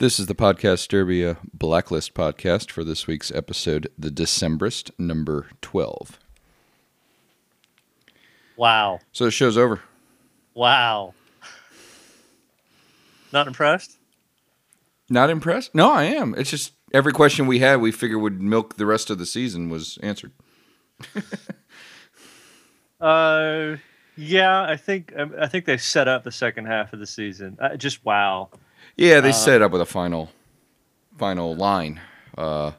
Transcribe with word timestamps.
This 0.00 0.18
is 0.18 0.28
the 0.28 0.34
Podcast 0.34 0.88
Derby 0.88 1.26
uh, 1.26 1.34
Blacklist 1.52 2.14
podcast 2.14 2.70
for 2.70 2.82
this 2.82 3.06
week's 3.06 3.30
episode, 3.32 3.90
The 3.98 4.08
Decemberist, 4.08 4.90
number 4.98 5.48
12. 5.60 6.18
Wow. 8.56 9.00
So 9.12 9.26
the 9.26 9.30
show's 9.30 9.58
over. 9.58 9.82
Wow. 10.54 11.12
Not 13.30 13.46
impressed? 13.46 13.98
Not 15.10 15.28
impressed? 15.28 15.74
No, 15.74 15.92
I 15.92 16.04
am. 16.04 16.34
It's 16.34 16.48
just 16.48 16.72
every 16.94 17.12
question 17.12 17.46
we 17.46 17.58
had, 17.58 17.82
we 17.82 17.92
figured 17.92 18.22
would 18.22 18.40
milk 18.40 18.78
the 18.78 18.86
rest 18.86 19.10
of 19.10 19.18
the 19.18 19.26
season 19.26 19.68
was 19.68 19.98
answered. 20.02 20.32
Uh, 23.02 23.76
yeah, 24.16 24.62
I 24.62 24.76
think 24.76 25.14
um, 25.16 25.34
I 25.40 25.48
think 25.48 25.64
they 25.64 25.78
set 25.78 26.06
up 26.06 26.22
the 26.22 26.30
second 26.30 26.66
half 26.66 26.92
of 26.92 26.98
the 26.98 27.06
season. 27.06 27.56
Uh, 27.58 27.74
just 27.74 28.04
wow. 28.04 28.50
Yeah, 29.00 29.20
they 29.22 29.30
Uh, 29.30 29.32
set 29.32 29.62
up 29.62 29.72
with 29.72 29.80
a 29.80 29.86
final, 29.86 30.30
final 31.16 31.56
line, 31.56 32.02
uh, 32.36 32.72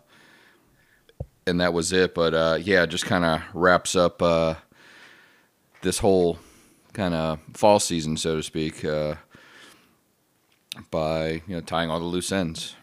and 1.47 1.59
that 1.59 1.73
was 1.73 1.91
it. 1.91 2.13
But 2.13 2.35
uh, 2.35 2.59
yeah, 2.61 2.83
it 2.83 2.91
just 2.91 3.05
kind 3.05 3.25
of 3.25 3.41
wraps 3.55 3.95
up 3.95 4.21
uh, 4.21 4.53
this 5.81 5.97
whole 5.97 6.37
kind 6.93 7.15
of 7.15 7.39
fall 7.55 7.79
season, 7.79 8.17
so 8.17 8.35
to 8.35 8.43
speak, 8.43 8.85
uh, 8.85 9.15
by 10.91 11.41
you 11.47 11.55
know 11.55 11.61
tying 11.61 11.89
all 11.89 11.99
the 11.99 12.05
loose 12.05 12.31
ends. 12.31 12.75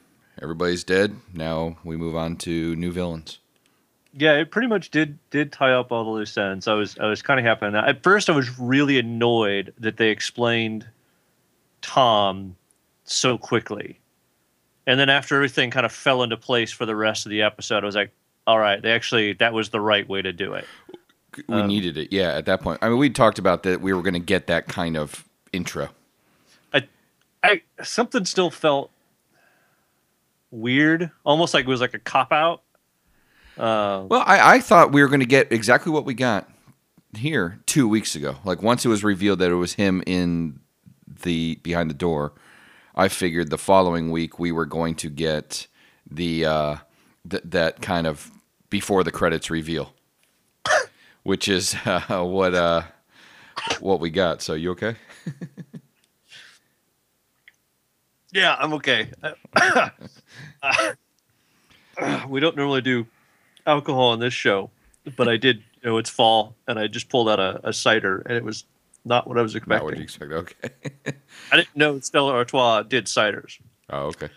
Everybody's 0.42 0.82
dead. 0.82 1.14
Now 1.32 1.77
we 1.84 1.96
move 1.96 2.16
on 2.16 2.36
to 2.38 2.74
new 2.74 2.91
villains. 2.91 3.38
Yeah, 4.14 4.32
it 4.32 4.50
pretty 4.50 4.66
much 4.66 4.91
did 4.91 5.16
did 5.30 5.52
tie 5.52 5.74
up 5.74 5.92
all 5.92 6.02
the 6.02 6.10
loose 6.10 6.36
ends. 6.36 6.66
I 6.66 6.74
was 6.74 6.98
I 6.98 7.06
was 7.06 7.22
kind 7.22 7.38
of 7.38 7.46
happy 7.46 7.66
on 7.66 7.72
that. 7.74 7.86
At 7.86 8.02
first, 8.02 8.28
I 8.28 8.32
was 8.32 8.58
really 8.58 8.98
annoyed 8.98 9.74
that 9.78 9.96
they 9.96 10.08
explained 10.08 10.88
Tom 11.82 12.56
so 13.10 13.38
quickly, 13.38 13.98
and 14.86 14.98
then 15.00 15.08
after 15.08 15.34
everything 15.36 15.70
kind 15.70 15.84
of 15.86 15.92
fell 15.92 16.22
into 16.22 16.36
place 16.36 16.70
for 16.70 16.86
the 16.86 16.94
rest 16.96 17.27
of 17.27 17.30
the 17.30 17.42
episode, 17.42 17.83
I 17.83 17.86
was 17.86 17.96
like, 17.96 18.12
all 18.46 18.58
right, 18.58 18.80
they 18.80 18.92
actually 18.92 19.33
that 19.34 19.52
was 19.52 19.70
the 19.70 19.80
right 19.80 20.08
way 20.08 20.22
to 20.22 20.33
do 20.33 20.55
it. 20.55 20.64
We 21.46 21.55
Um, 21.55 21.66
needed 21.68 21.96
it, 21.98 22.12
yeah. 22.12 22.33
At 22.33 22.46
that 22.46 22.60
point, 22.62 22.78
I 22.83 22.88
mean, 22.88 22.98
we 22.98 23.10
talked 23.10 23.38
about 23.38 23.62
that 23.64 23.80
we 23.80 23.92
were 23.92 24.02
going 24.02 24.14
to 24.14 24.20
get 24.20 24.46
that 24.48 24.66
kind 24.68 24.96
of 24.96 25.24
intro. 25.52 25.88
I 26.72 26.88
I 27.42 27.62
something 27.83 28.24
still 28.24 28.50
felt 28.50 28.91
weird, 30.50 31.11
almost 31.24 31.55
like 31.55 31.64
it 31.64 31.68
was 31.68 31.80
like 31.80 31.94
a 31.94 31.98
cop 31.98 32.33
out. 32.33 32.62
Uh, 33.58 34.06
Well, 34.08 34.22
I, 34.27 34.55
I 34.55 34.61
thought 34.61 34.92
we 34.92 35.02
were 35.02 35.08
going 35.08 35.20
to 35.20 35.27
get 35.27 35.52
exactly 35.52 35.92
what 35.92 36.05
we 36.05 36.14
got 36.14 36.48
here 37.16 37.58
two 37.66 37.88
weeks 37.88 38.14
ago. 38.14 38.36
Like 38.44 38.62
once 38.62 38.84
it 38.84 38.88
was 38.88 39.05
revealed 39.05 39.38
that 39.40 39.50
it 39.50 39.55
was 39.56 39.74
him 39.74 40.02
in 40.06 40.61
the 41.22 41.56
behind 41.62 41.90
the 41.90 41.94
door, 41.94 42.33
I 42.98 43.06
figured 43.06 43.48
the 43.48 43.58
following 43.58 44.10
week 44.10 44.41
we 44.41 44.50
were 44.50 44.66
going 44.66 44.96
to 44.96 45.08
get 45.08 45.68
the 46.10 46.44
uh, 46.44 46.77
th- 47.30 47.44
that 47.44 47.80
kind 47.80 48.08
of 48.08 48.28
before 48.70 49.05
the 49.05 49.12
credits 49.12 49.50
reveal, 49.50 49.94
which 51.22 51.46
is 51.48 51.77
uh, 51.86 52.24
what 52.24 52.56
uh, 52.56 52.82
what 53.78 54.00
we 54.00 54.10
got. 54.10 54.42
So 54.42 54.55
you 54.55 54.72
okay? 54.72 54.96
yeah, 58.32 58.56
I'm 58.58 58.72
okay. 58.72 59.12
we 62.28 62.40
don't 62.40 62.56
normally 62.56 62.83
do 62.83 63.06
alcohol 63.64 64.08
on 64.08 64.18
this 64.18 64.34
show, 64.34 64.70
but 65.16 65.28
I 65.28 65.36
did. 65.36 65.62
You 65.84 65.90
know, 65.90 65.98
it's 65.98 66.10
fall, 66.10 66.56
and 66.66 66.80
I 66.80 66.88
just 66.88 67.08
pulled 67.08 67.28
out 67.28 67.38
a, 67.38 67.60
a 67.68 67.72
cider, 67.72 68.24
and 68.27 68.36
it 68.36 68.42
was 68.42 68.64
not 69.09 69.27
what 69.27 69.39
I 69.39 69.42
was 69.42 69.55
expecting. 69.55 69.78
Not 69.78 69.84
what 69.84 69.97
you 69.97 70.03
expect. 70.03 70.33
Okay. 70.33 70.69
I 71.53 71.56
didn't 71.56 71.77
know 71.77 71.98
Stella 72.01 72.33
Artois 72.33 72.83
did 72.83 73.06
ciders. 73.06 73.59
oh, 73.91 74.06
okay. 74.06 74.28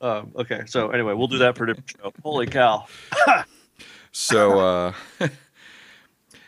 Um, 0.00 0.32
okay, 0.36 0.62
so 0.66 0.90
anyway, 0.90 1.12
we'll 1.12 1.26
do 1.26 1.38
that 1.38 1.56
for 1.56 1.64
a 1.64 1.66
different 1.66 1.90
show. 1.90 2.12
Holy 2.22 2.46
cow! 2.46 2.86
So, 4.10 4.58
uh, 4.58 4.92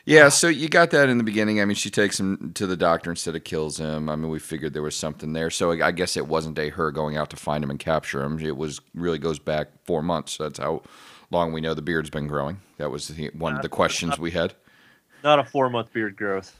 yeah, 0.04 0.28
so 0.28 0.48
you 0.48 0.68
got 0.68 0.90
that 0.90 1.08
in 1.08 1.18
the 1.18 1.24
beginning. 1.24 1.60
I 1.60 1.64
mean, 1.64 1.76
she 1.76 1.90
takes 1.90 2.18
him 2.18 2.52
to 2.54 2.66
the 2.66 2.76
doctor 2.76 3.10
instead 3.10 3.36
of 3.36 3.44
kills 3.44 3.78
him. 3.78 4.08
I 4.08 4.16
mean, 4.16 4.30
we 4.30 4.38
figured 4.38 4.72
there 4.72 4.82
was 4.82 4.96
something 4.96 5.32
there. 5.34 5.50
So 5.50 5.70
I 5.70 5.92
guess 5.92 6.16
it 6.16 6.26
wasn't 6.26 6.58
a 6.58 6.70
her 6.70 6.90
going 6.90 7.16
out 7.16 7.30
to 7.30 7.36
find 7.36 7.62
him 7.62 7.70
and 7.70 7.78
capture 7.78 8.22
him. 8.22 8.40
It 8.40 8.56
was 8.56 8.80
really 8.94 9.18
goes 9.18 9.38
back 9.38 9.68
four 9.84 10.02
months. 10.02 10.36
That's 10.36 10.58
how 10.58 10.82
long 11.30 11.52
we 11.52 11.60
know 11.60 11.74
the 11.74 11.82
beard's 11.82 12.10
been 12.10 12.26
growing. 12.26 12.60
That 12.78 12.90
was 12.90 13.08
the, 13.08 13.28
one 13.34 13.54
of 13.54 13.62
the 13.62 13.68
questions 13.68 14.18
we 14.18 14.32
had. 14.32 14.54
Not 15.22 15.38
a 15.38 15.44
four 15.44 15.70
month 15.70 15.92
beard 15.92 16.16
growth. 16.16 16.56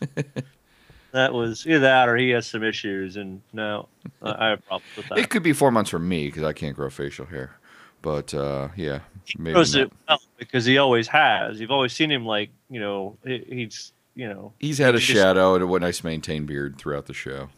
That 1.12 1.32
was 1.32 1.66
either 1.66 1.80
that 1.80 2.08
or 2.08 2.16
he 2.16 2.30
has 2.30 2.46
some 2.46 2.62
issues, 2.62 3.16
and 3.16 3.40
no, 3.52 3.88
I 4.22 4.48
have 4.50 4.66
problems 4.66 4.96
with 4.96 5.08
that. 5.08 5.18
It 5.18 5.30
could 5.30 5.42
be 5.42 5.52
four 5.52 5.70
months 5.70 5.90
for 5.90 5.98
me 5.98 6.26
because 6.26 6.42
I 6.42 6.52
can't 6.52 6.76
grow 6.76 6.90
facial 6.90 7.26
hair. 7.26 7.56
But 8.02 8.32
uh, 8.32 8.68
yeah, 8.76 9.00
maybe 9.38 9.54
not. 9.58 9.74
it 9.74 9.92
well 10.08 10.18
because 10.38 10.64
he 10.64 10.78
always 10.78 11.06
has. 11.08 11.60
You've 11.60 11.70
always 11.70 11.92
seen 11.92 12.10
him 12.10 12.24
like 12.24 12.50
you 12.70 12.80
know 12.80 13.16
he's 13.24 13.92
you 14.14 14.28
know 14.28 14.52
he's 14.58 14.78
had 14.78 14.94
a 14.94 14.98
he 14.98 15.04
just- 15.06 15.18
shadow 15.18 15.54
and 15.54 15.62
a 15.64 15.78
nice 15.78 16.02
maintained 16.02 16.46
beard 16.46 16.76
throughout 16.78 17.06
the 17.06 17.14
show. 17.14 17.48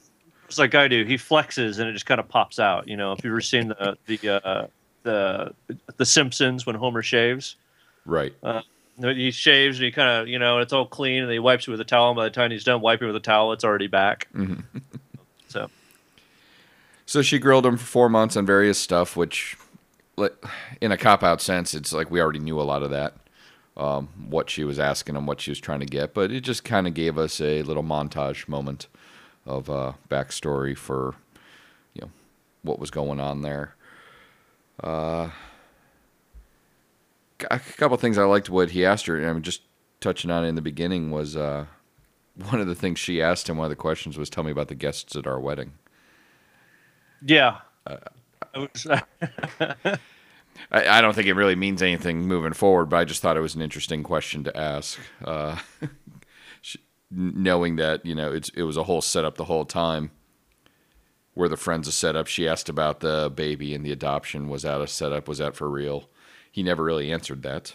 It's 0.46 0.58
like 0.58 0.74
I 0.74 0.86
do. 0.88 1.04
He 1.04 1.14
flexes 1.14 1.78
and 1.78 1.88
it 1.88 1.92
just 1.94 2.04
kind 2.06 2.20
of 2.20 2.28
pops 2.28 2.58
out. 2.58 2.86
You 2.86 2.96
know, 2.96 3.12
if 3.12 3.24
you've 3.24 3.32
ever 3.32 3.41
seen 3.41 3.68
the 3.68 3.96
the 4.06 4.28
uh, 4.44 4.66
the 5.04 5.54
the 5.96 6.04
Simpsons 6.04 6.66
when 6.66 6.76
Homer 6.76 7.02
shaves, 7.02 7.56
Right. 8.04 8.34
He 9.00 9.30
shaves 9.30 9.78
and 9.78 9.84
he 9.86 9.91
kind 9.92 10.20
of 10.22 10.28
you 10.28 10.38
know 10.38 10.58
it's 10.58 10.72
all 10.72 10.86
clean 10.86 11.22
and 11.22 11.32
he 11.32 11.38
wipes 11.38 11.66
it 11.66 11.70
with 11.70 11.80
a 11.80 11.84
towel. 11.84 12.10
And 12.10 12.16
by 12.16 12.25
the 12.25 12.30
time 12.30 12.50
he's 12.50 12.64
done 12.64 12.80
wiping 12.80 13.06
with 13.06 13.16
a 13.16 13.20
towel, 13.20 13.53
it's 13.53 13.64
already 13.64 13.86
back. 13.88 14.28
Mhm. 14.34 14.64
So 15.48 15.70
So 17.06 17.20
she 17.22 17.38
grilled 17.38 17.66
him 17.66 17.76
for 17.76 17.84
four 17.84 18.08
months 18.08 18.36
on 18.36 18.47
various 18.47 18.78
stuff, 18.78 19.16
which, 19.16 19.56
in 20.80 20.92
a 20.92 20.97
cop 20.97 21.22
out 21.22 21.41
sense, 21.42 21.75
it's 21.75 21.92
like 21.92 22.10
we 22.10 22.20
already 22.20 22.38
knew 22.38 22.60
a 22.60 22.62
lot 22.62 22.82
of 22.82 22.91
that. 22.91 23.14
Um, 23.76 24.08
what 24.28 24.50
she 24.50 24.64
was 24.64 24.78
asking 24.78 25.16
him, 25.16 25.24
what 25.26 25.41
she 25.41 25.50
was 25.50 25.59
trying 25.59 25.80
to 25.80 25.86
get, 25.86 26.12
but 26.14 26.30
it 26.30 26.42
just 26.42 26.62
kind 26.62 26.86
of 26.86 26.92
gave 26.94 27.16
us 27.19 27.41
a 27.41 27.62
little 27.62 27.82
montage 27.82 28.47
moment 28.47 28.86
of 29.47 29.69
uh, 29.70 29.92
backstory 30.10 30.76
for, 30.76 31.14
you 31.94 32.03
know, 32.03 32.10
what 32.62 32.78
was 32.78 32.91
going 32.91 33.19
on 33.19 33.41
there. 33.41 33.74
Uh, 34.82 35.30
a 37.50 37.58
couple 37.58 37.97
things 37.97 38.19
I 38.19 38.25
liked 38.25 38.48
what 38.50 38.70
he 38.70 38.84
asked 38.84 39.06
her. 39.06 39.16
And 39.16 39.26
I 39.26 39.32
mean, 39.32 39.42
just 39.42 39.62
touching 40.00 40.30
on 40.30 40.44
it 40.44 40.48
in 40.48 40.54
the 40.54 40.62
beginning 40.62 41.10
was 41.10 41.36
uh, 41.36 41.66
one 42.50 42.60
of 42.60 42.66
the 42.66 42.75
things 42.75 42.98
she 42.98 43.22
asked 43.22 43.48
him. 43.48 43.56
One 43.56 43.66
of 43.66 43.70
the 43.70 43.76
questions 43.76 44.19
was, 44.19 44.28
"Tell 44.30 44.44
me 44.44 44.50
about 44.50 44.69
the 44.69 44.75
guests 44.75 45.16
at 45.16 45.26
our 45.26 45.41
wedding." 45.41 45.72
yeah, 47.25 47.58
Uh, 47.86 47.97
I 48.54 48.58
was- 48.58 48.86
I, 50.70 51.00
don't 51.00 51.14
think 51.14 51.26
it 51.28 51.34
really 51.34 51.54
means 51.54 51.82
anything 51.82 52.26
moving 52.26 52.53
forward, 52.53 52.86
but 52.86 52.97
I 52.97 53.04
just 53.04 53.22
thought 53.22 53.36
it 53.36 53.41
was 53.41 53.54
an 53.54 53.62
interesting 53.62 54.03
question 54.03 54.44
to 54.44 54.56
ask. 54.56 54.98
Uh, 55.24 55.59
knowing 57.10 57.76
that 57.76 58.04
you 58.06 58.14
know 58.14 58.32
it's 58.32 58.48
it 58.50 58.62
was 58.62 58.76
a 58.76 58.84
whole 58.84 59.03
setup 59.03 59.36
the 59.36 59.44
whole 59.44 59.64
time. 59.64 60.10
Where 61.34 61.48
the 61.48 61.56
friends 61.56 61.88
a 61.88 61.92
setup, 61.92 62.26
she 62.26 62.47
asked 62.47 62.69
about 62.69 63.00
the 63.00 63.32
baby 63.34 63.74
and 63.74 63.86
the 63.86 63.92
adoption. 63.92 64.50
Was 64.50 64.62
that 64.62 64.82
a 64.82 64.86
setup? 64.86 65.28
Was 65.28 65.38
that 65.38 65.56
for 65.56 65.69
real? 65.70 66.10
He 66.52 66.62
never 66.62 66.84
really 66.84 67.10
answered 67.10 67.42
that. 67.42 67.74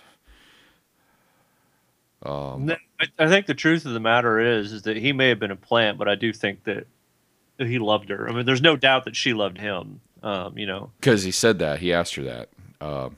Um, 2.23 2.71
I, 3.19 3.27
think 3.27 3.45
the 3.45 3.53
truth 3.53 3.85
of 3.85 3.93
the 3.93 3.99
matter 3.99 4.39
is 4.39 4.71
is 4.71 4.83
that 4.83 4.97
he 4.97 5.13
may 5.13 5.29
have 5.29 5.39
been 5.39 5.51
a 5.51 5.55
plant, 5.55 5.97
but 5.97 6.07
I 6.07 6.15
do 6.15 6.33
think 6.33 6.63
that 6.63 6.87
that 7.57 7.67
he 7.67 7.79
loved 7.79 8.09
her. 8.09 8.29
I 8.29 8.33
mean, 8.33 8.45
there's 8.45 8.61
no 8.61 8.75
doubt 8.75 9.05
that 9.05 9.16
she 9.16 9.33
loved 9.33 9.57
him. 9.57 10.01
Um, 10.23 10.57
you 10.57 10.66
know, 10.66 10.91
because 10.99 11.23
he 11.23 11.31
said 11.31 11.59
that 11.59 11.79
he 11.79 11.93
asked 11.93 12.16
her 12.16 12.23
that. 12.23 12.49
Um, 12.81 13.17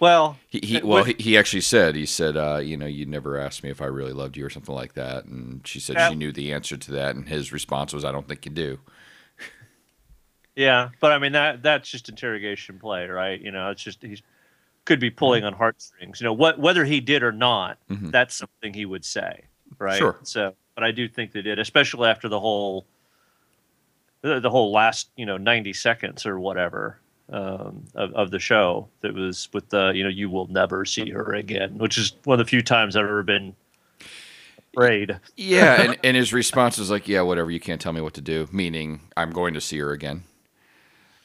well, 0.00 0.36
he, 0.48 0.58
he 0.62 0.78
well 0.78 1.04
what- 1.04 1.06
he, 1.06 1.14
he 1.18 1.38
actually 1.38 1.60
said 1.60 1.94
he 1.94 2.06
said 2.06 2.36
uh, 2.36 2.56
you 2.58 2.76
know 2.76 2.86
you 2.86 3.06
never 3.06 3.38
asked 3.38 3.62
me 3.62 3.70
if 3.70 3.80
I 3.80 3.86
really 3.86 4.12
loved 4.12 4.36
you 4.36 4.44
or 4.44 4.50
something 4.50 4.74
like 4.74 4.94
that, 4.94 5.26
and 5.26 5.60
she 5.64 5.78
said 5.78 5.96
Yeah. 5.96 6.08
she 6.08 6.16
knew 6.16 6.32
the 6.32 6.52
answer 6.52 6.76
to 6.76 6.90
that, 6.92 7.14
and 7.14 7.28
his 7.28 7.52
response 7.52 7.92
was 7.92 8.04
I 8.04 8.10
don't 8.10 8.26
think 8.26 8.44
you 8.46 8.52
do. 8.52 8.78
Yeah, 10.56 10.90
but 11.00 11.12
I 11.12 11.18
mean 11.18 11.32
that 11.32 11.62
that's 11.62 11.88
just 11.90 12.08
interrogation 12.08 12.78
play, 12.78 13.06
right? 13.06 13.40
You 13.40 13.50
know, 13.50 13.70
it's 13.70 13.82
just 13.82 14.02
he's 14.02 14.22
could 14.84 15.00
be 15.00 15.10
pulling 15.10 15.44
on 15.44 15.52
heartstrings. 15.52 16.20
You 16.20 16.24
know, 16.24 16.32
what 16.32 16.58
whether 16.58 16.84
he 16.84 17.00
did 17.00 17.22
or 17.22 17.32
not, 17.32 17.78
Mhm. 17.88 18.10
that's 18.10 18.34
something 18.34 18.74
he 18.74 18.84
would 18.84 19.04
say, 19.04 19.44
right? 19.78 19.98
Sure. 19.98 20.16
So, 20.22 20.54
but 20.74 20.84
I 20.84 20.90
do 20.90 21.08
think 21.08 21.32
they 21.32 21.42
did, 21.42 21.58
especially 21.58 22.08
after 22.08 22.28
the 22.28 22.40
whole 22.40 22.86
the, 24.22 24.40
the 24.40 24.50
whole 24.50 24.72
last 24.72 25.10
you 25.16 25.24
know 25.26 25.36
ninety 25.36 25.72
seconds 25.72 26.26
or 26.26 26.40
whatever 26.40 26.98
um, 27.30 27.84
of 27.94 28.12
of 28.14 28.30
the 28.30 28.38
show 28.40 28.88
that 29.02 29.14
was 29.14 29.48
with 29.52 29.68
the 29.70 29.92
you 29.94 30.02
know 30.02 30.10
you 30.10 30.28
will 30.28 30.48
never 30.48 30.84
see 30.84 31.10
her 31.10 31.32
again, 31.34 31.78
which 31.78 31.96
is 31.96 32.14
one 32.24 32.38
of 32.40 32.44
the 32.44 32.48
few 32.48 32.62
times 32.62 32.96
I've 32.96 33.04
ever 33.04 33.22
been 33.22 33.54
afraid. 34.74 35.18
Yeah, 35.36 35.82
and, 35.82 35.98
and 36.04 36.16
his 36.16 36.32
response 36.32 36.76
was 36.78 36.90
like, 36.90 37.06
"Yeah, 37.08 37.22
whatever. 37.22 37.50
You 37.50 37.60
can't 37.60 37.80
tell 37.80 37.92
me 37.92 38.00
what 38.00 38.14
to 38.14 38.20
do." 38.20 38.48
Meaning, 38.52 39.00
I'm 39.16 39.30
going 39.30 39.54
to 39.54 39.60
see 39.60 39.78
her 39.78 39.92
again. 39.92 40.24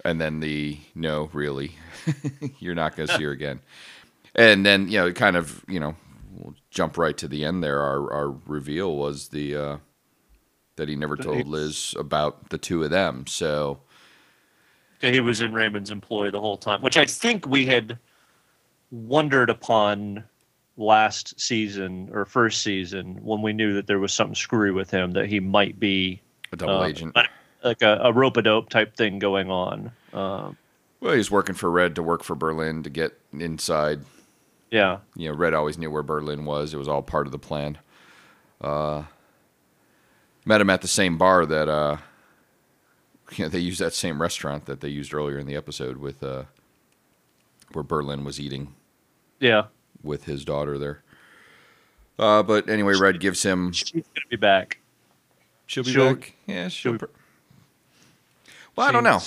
And 0.06 0.22
then 0.22 0.40
the 0.40 0.78
no, 0.94 1.30
really, 1.34 1.72
you're 2.60 2.76
not 2.76 2.96
going 2.96 3.08
to 3.08 3.18
see 3.18 3.24
her 3.24 3.32
again. 3.32 3.60
And 4.36 4.66
then 4.66 4.88
you 4.88 5.00
know, 5.00 5.12
kind 5.12 5.36
of 5.36 5.66
you 5.68 5.80
know, 5.80 5.96
we'll 6.32 6.54
jump 6.70 6.98
right 6.98 7.18
to 7.18 7.28
the 7.28 7.44
end 7.44 7.64
there. 7.64 7.82
Our 7.82 8.14
our 8.14 8.30
reveal 8.46 8.96
was 8.96 9.30
the 9.30 9.56
uh, 9.56 9.78
that 10.76 10.88
he 10.88 10.96
never 10.96 11.18
told 11.18 11.48
Liz 11.48 11.96
about 11.98 12.50
the 12.50 12.60
two 12.60 12.84
of 12.84 12.92
them. 12.92 13.26
So 13.28 13.80
he 15.02 15.20
was 15.20 15.42
in 15.42 15.54
Raymond's 15.54 15.90
employ 15.90 16.30
the 16.30 16.40
whole 16.40 16.58
time, 16.58 16.82
which 16.82 16.98
I 16.98 17.06
think 17.06 17.48
we 17.48 17.66
had 17.66 17.98
wondered 18.92 19.50
upon 19.50 20.24
last 20.78 21.40
season 21.40 22.10
or 22.12 22.26
first 22.26 22.62
season 22.62 23.16
when 23.24 23.42
we 23.42 23.54
knew 23.54 23.74
that 23.74 23.88
there 23.88 24.00
was 24.00 24.14
something 24.14 24.36
screwy 24.36 24.72
with 24.72 24.92
him 24.92 25.12
that 25.12 25.28
he 25.28 25.40
might 25.40 25.80
be 25.80 26.22
A 26.52 26.58
double 26.58 26.82
uh, 26.82 26.88
agent. 26.88 27.18
Like 27.66 27.82
a, 27.82 28.00
a 28.04 28.14
rope 28.14 28.38
a 28.38 28.42
dope 28.42 28.70
type 28.70 28.96
thing 28.96 29.20
going 29.20 29.50
on. 29.50 29.92
Um, 30.14 30.58
Well, 31.02 31.14
he's 31.16 31.32
working 31.32 31.56
for 31.56 31.70
Red 31.70 31.96
to 31.96 32.04
work 32.04 32.24
for 32.24 32.36
Berlin 32.36 32.84
to 32.84 32.90
get 32.90 33.20
inside. 33.34 34.02
yeah, 34.72 35.00
You 35.16 35.30
know, 35.30 35.36
Red 35.36 35.54
always 35.54 35.78
knew 35.78 35.92
where 35.92 36.04
Berlin 36.04 36.46
was. 36.46 36.74
It 36.74 36.78
was 36.78 36.88
all 36.88 37.02
part 37.02 37.26
of 37.26 37.32
the 37.32 37.40
plan. 37.40 37.78
Uh, 38.62 39.04
met 40.46 40.62
him 40.62 40.70
at 40.70 40.82
the 40.82 40.88
same 40.88 41.18
bar 41.18 41.46
that 41.46 41.68
uh, 41.68 41.98
you 43.36 43.46
know, 43.46 43.50
they 43.50 43.60
used 43.60 43.82
that 43.82 43.94
same 43.94 44.22
restaurant 44.22 44.66
that 44.68 44.80
they 44.82 44.90
used 44.90 45.14
earlier 45.14 45.38
in 45.40 45.48
the 45.48 45.56
episode 45.56 45.98
with 45.98 46.24
uh, 46.24 46.44
where 47.74 47.84
Berlin 47.84 48.24
was 48.24 48.40
eating 48.40 48.76
yeah. 49.40 49.66
with 50.04 50.26
his 50.26 50.46
daughter 50.46 50.78
there. 50.78 51.02
Uh, 52.18 52.42
but 52.44 52.70
anyway, 52.70 52.94
Red 52.96 53.20
gives 53.20 53.44
him. 53.44 53.74
She's 53.74 53.92
gonna 53.92 54.04
be 54.30 54.38
back. 54.38 54.80
She'll 55.66 55.84
be 55.84 55.92
she'll- 55.92 56.14
back. 56.16 56.34
Yeah, 56.46 56.68
she'll 56.70 56.94
she'll. 56.98 57.08
be- 57.08 57.14
well, 58.76 58.88
I 58.88 58.92
don't 58.92 59.04
know. 59.04 59.22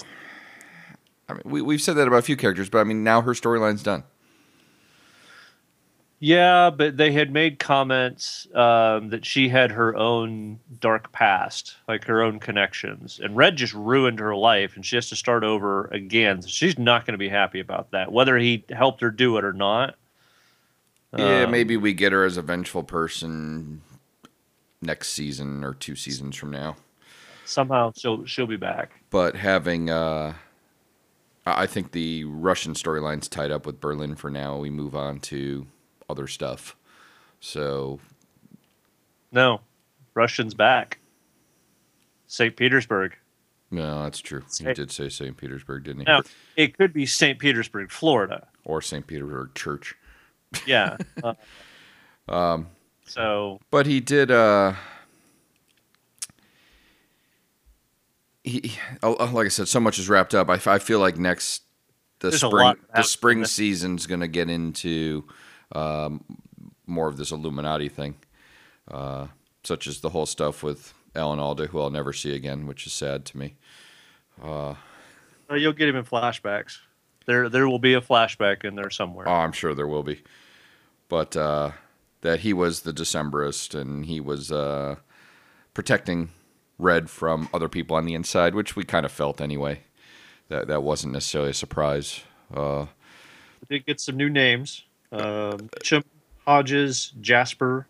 I 1.28 1.34
mean, 1.34 1.42
we 1.44 1.62
we've 1.62 1.80
said 1.80 1.96
that 1.96 2.08
about 2.08 2.18
a 2.18 2.22
few 2.22 2.36
characters, 2.36 2.68
but 2.68 2.78
I 2.78 2.84
mean, 2.84 3.04
now 3.04 3.20
her 3.22 3.32
storyline's 3.32 3.82
done. 3.82 4.04
Yeah, 6.20 6.70
but 6.70 6.96
they 6.96 7.12
had 7.12 7.32
made 7.32 7.60
comments 7.60 8.48
um, 8.52 9.10
that 9.10 9.24
she 9.24 9.48
had 9.48 9.70
her 9.70 9.94
own 9.96 10.58
dark 10.80 11.12
past, 11.12 11.76
like 11.86 12.04
her 12.06 12.22
own 12.22 12.40
connections, 12.40 13.20
and 13.22 13.36
Red 13.36 13.54
just 13.54 13.72
ruined 13.72 14.18
her 14.18 14.34
life, 14.34 14.74
and 14.74 14.84
she 14.84 14.96
has 14.96 15.08
to 15.10 15.16
start 15.16 15.44
over 15.44 15.84
again. 15.86 16.42
So 16.42 16.48
she's 16.48 16.76
not 16.76 17.06
going 17.06 17.12
to 17.12 17.18
be 17.18 17.28
happy 17.28 17.60
about 17.60 17.92
that, 17.92 18.10
whether 18.10 18.36
he 18.36 18.64
helped 18.70 19.00
her 19.00 19.12
do 19.12 19.36
it 19.36 19.44
or 19.44 19.52
not. 19.52 19.94
Yeah, 21.16 21.44
Um, 21.44 21.52
maybe 21.52 21.76
we 21.76 21.94
get 21.94 22.10
her 22.10 22.24
as 22.24 22.36
a 22.36 22.42
vengeful 22.42 22.82
person 22.82 23.82
next 24.82 25.10
season 25.10 25.62
or 25.62 25.72
two 25.72 25.94
seasons 25.94 26.34
from 26.34 26.50
now. 26.50 26.76
Somehow 27.48 27.92
she'll 27.96 28.24
she'll 28.26 28.46
be 28.46 28.56
back. 28.56 28.92
But 29.10 29.34
having, 29.36 29.90
uh, 29.90 30.34
I 31.46 31.66
think 31.66 31.92
the 31.92 32.24
Russian 32.24 32.74
storyline's 32.74 33.28
tied 33.28 33.50
up 33.50 33.66
with 33.66 33.80
Berlin 33.80 34.16
for 34.16 34.30
now. 34.30 34.58
We 34.58 34.70
move 34.70 34.94
on 34.94 35.20
to 35.20 35.66
other 36.08 36.26
stuff. 36.26 36.76
So 37.40 38.00
No, 39.32 39.60
Russian's 40.14 40.54
back. 40.54 40.98
St. 42.26 42.54
Petersburg. 42.54 43.16
no, 43.70 44.02
that's 44.02 44.20
true. 44.20 44.42
He 44.58 44.72
did 44.74 44.90
say 44.90 45.08
St. 45.08 45.34
Petersburg, 45.36 45.84
didn't 45.84 46.00
he? 46.00 46.04
Now 46.04 46.20
it 46.56 46.76
could 46.76 46.92
be 46.92 47.06
St. 47.06 47.38
Petersburg, 47.38 47.90
Florida. 47.90 48.48
Or 48.64 48.82
St. 48.82 49.06
Petersburg 49.06 49.54
Church. 49.54 49.94
Yeah. 50.66 50.98
uh, 51.22 51.34
Um, 52.28 52.66
so 53.06 53.58
But 53.70 53.86
he 53.86 54.00
did. 54.00 54.30
Uh, 54.30 54.74
he, 58.48 58.78
oh, 59.02 59.16
oh, 59.18 59.30
like 59.32 59.46
I 59.46 59.48
said, 59.48 59.68
so 59.68 59.80
much 59.80 59.98
is 59.98 60.08
wrapped 60.08 60.34
up. 60.34 60.48
I 60.48 60.78
feel 60.78 61.00
like 61.00 61.16
next 61.16 61.62
the 62.20 62.30
There's 62.30 62.40
spring 62.40 62.74
the 62.94 63.02
spring 63.02 63.44
season's 63.44 64.06
going 64.06 64.20
to 64.20 64.28
get 64.28 64.50
into 64.50 65.24
um, 65.72 66.24
more 66.86 67.08
of 67.08 67.16
this 67.16 67.30
Illuminati 67.30 67.88
thing, 67.88 68.16
uh, 68.90 69.28
such 69.64 69.86
as 69.86 70.00
the 70.00 70.10
whole 70.10 70.26
stuff 70.26 70.62
with 70.62 70.94
Alan 71.14 71.38
Alda, 71.38 71.66
who 71.68 71.80
I'll 71.80 71.90
never 71.90 72.12
see 72.12 72.34
again, 72.34 72.66
which 72.66 72.86
is 72.86 72.92
sad 72.92 73.24
to 73.26 73.38
me. 73.38 73.54
uh, 74.42 74.74
you'll 75.54 75.72
get 75.72 75.88
him 75.88 75.96
in 75.96 76.04
flashbacks. 76.04 76.78
There 77.26 77.48
there 77.48 77.68
will 77.68 77.78
be 77.78 77.94
a 77.94 78.00
flashback 78.00 78.64
in 78.64 78.74
there 78.74 78.90
somewhere. 78.90 79.28
Oh, 79.28 79.32
I'm 79.32 79.52
sure 79.52 79.74
there 79.74 79.86
will 79.86 80.02
be, 80.02 80.22
but 81.08 81.36
uh, 81.36 81.72
that 82.22 82.40
he 82.40 82.52
was 82.52 82.80
the 82.80 82.92
Decemberist 82.92 83.78
and 83.78 84.06
he 84.06 84.18
was 84.18 84.50
uh, 84.50 84.96
protecting 85.74 86.30
Red 86.78 87.10
from 87.10 87.48
other 87.52 87.68
people 87.68 87.96
on 87.96 88.04
the 88.06 88.14
inside, 88.14 88.54
which 88.54 88.76
we 88.76 88.84
kind 88.84 89.04
of 89.04 89.12
felt 89.12 89.40
anyway. 89.40 89.80
That 90.48 90.68
that 90.68 90.82
wasn't 90.82 91.12
necessarily 91.12 91.50
a 91.50 91.54
surprise. 91.54 92.22
Uh, 92.54 92.86
We 93.68 93.76
did 93.78 93.86
get 93.86 94.00
some 94.00 94.16
new 94.16 94.30
names. 94.30 94.84
Um, 95.12 95.68
Mitchum, 95.76 96.04
Hodges, 96.46 97.12
Jasper. 97.20 97.86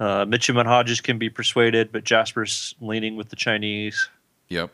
Uh, 0.00 0.24
Mitchum 0.24 0.58
and 0.58 0.68
Hodges 0.68 1.00
can 1.00 1.18
be 1.18 1.30
persuaded, 1.30 1.90
but 1.92 2.04
Jasper's 2.04 2.74
leaning 2.80 3.16
with 3.16 3.28
the 3.28 3.36
Chinese. 3.36 4.08
yep. 4.48 4.70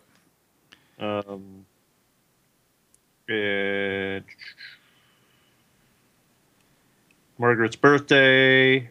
Um, 0.98 1.64
and 3.28 4.24
Margaret's 7.38 7.76
birthday. 7.76 8.88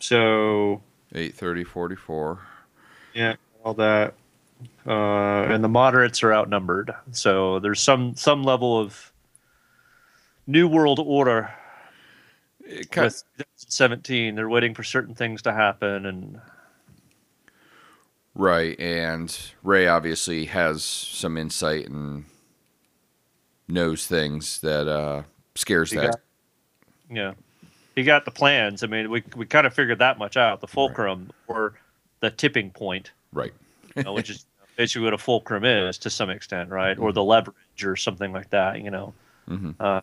So 0.00 0.82
Eight 1.14 1.34
thirty 1.34 1.64
forty 1.64 1.96
four. 1.96 2.40
yeah, 3.14 3.34
all 3.64 3.74
that. 3.74 4.14
Uh, 4.86 5.44
and 5.44 5.64
the 5.64 5.68
moderates 5.68 6.22
are 6.22 6.32
outnumbered. 6.32 6.92
So 7.12 7.58
there's 7.60 7.80
some 7.80 8.14
some 8.14 8.42
level 8.44 8.78
of 8.78 9.12
new 10.46 10.68
world 10.68 10.98
order 11.02 11.50
It 12.64 12.90
kind 12.90 13.06
with 13.06 13.24
17. 13.56 14.34
They're 14.34 14.48
waiting 14.48 14.74
for 14.74 14.82
certain 14.84 15.14
things 15.14 15.42
to 15.42 15.52
happen, 15.52 16.06
and 16.06 16.40
Right, 18.34 18.78
and 18.78 19.36
Ray 19.64 19.88
obviously 19.88 20.44
has 20.46 20.84
some 20.84 21.36
insight 21.36 21.88
and 21.88 22.24
knows 23.66 24.06
things 24.06 24.60
that 24.60 24.86
uh, 24.86 25.22
scares 25.56 25.90
that. 25.90 26.12
got- 26.12 26.20
yeah, 27.10 27.32
he 27.96 28.04
got 28.04 28.24
the 28.24 28.30
plans. 28.30 28.82
I 28.82 28.86
mean, 28.86 29.10
we 29.10 29.22
we 29.36 29.46
kind 29.46 29.66
of 29.66 29.74
figured 29.74 29.98
that 29.98 30.18
much 30.18 30.36
out. 30.36 30.60
The 30.60 30.66
fulcrum 30.68 31.30
or 31.46 31.74
the 32.20 32.30
tipping 32.30 32.70
point, 32.70 33.12
Right. 33.32 33.52
you 33.96 34.02
know, 34.02 34.12
which 34.12 34.30
is 34.30 34.46
basically 34.76 35.04
what 35.04 35.14
a 35.14 35.18
fulcrum 35.18 35.64
is 35.64 35.98
to 35.98 36.10
some 36.10 36.30
extent, 36.30 36.70
right? 36.70 36.98
Or 36.98 37.12
the 37.12 37.22
leverage 37.24 37.84
or 37.84 37.96
something 37.96 38.32
like 38.32 38.50
that. 38.50 38.80
You 38.80 38.90
know, 38.90 39.14
hmm 39.48 39.70
uh, 39.80 40.00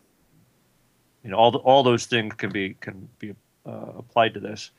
you 1.24 1.30
know, 1.30 1.36
all 1.36 1.50
the, 1.50 1.58
all 1.58 1.82
those 1.82 2.06
things 2.06 2.34
can 2.34 2.50
be 2.50 2.74
can 2.80 3.08
be 3.18 3.34
uh, 3.66 3.92
applied 3.98 4.34
to 4.34 4.40
this. 4.40 4.70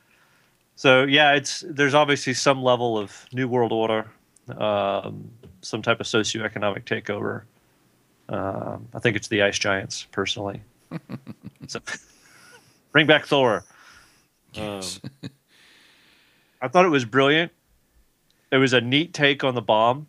So 0.75 1.03
yeah, 1.03 1.33
it's 1.33 1.63
there's 1.67 1.93
obviously 1.93 2.33
some 2.33 2.63
level 2.63 2.97
of 2.97 3.25
new 3.33 3.47
world 3.47 3.71
order, 3.73 4.09
um, 4.57 5.29
some 5.61 5.81
type 5.81 5.99
of 5.99 6.05
socioeconomic 6.05 6.85
takeover. 6.85 7.43
Um, 8.29 8.87
I 8.93 8.99
think 8.99 9.15
it's 9.17 9.27
the 9.27 9.41
ice 9.41 9.57
giants, 9.57 10.07
personally. 10.11 10.61
so, 11.67 11.79
bring 12.91 13.07
back 13.07 13.25
Thor. 13.25 13.63
Yes. 14.53 14.99
Um, 15.23 15.29
I 16.61 16.67
thought 16.67 16.85
it 16.85 16.89
was 16.89 17.05
brilliant. 17.05 17.51
It 18.51 18.57
was 18.57 18.73
a 18.73 18.81
neat 18.81 19.13
take 19.13 19.43
on 19.43 19.55
the 19.55 19.61
bomb. 19.61 20.07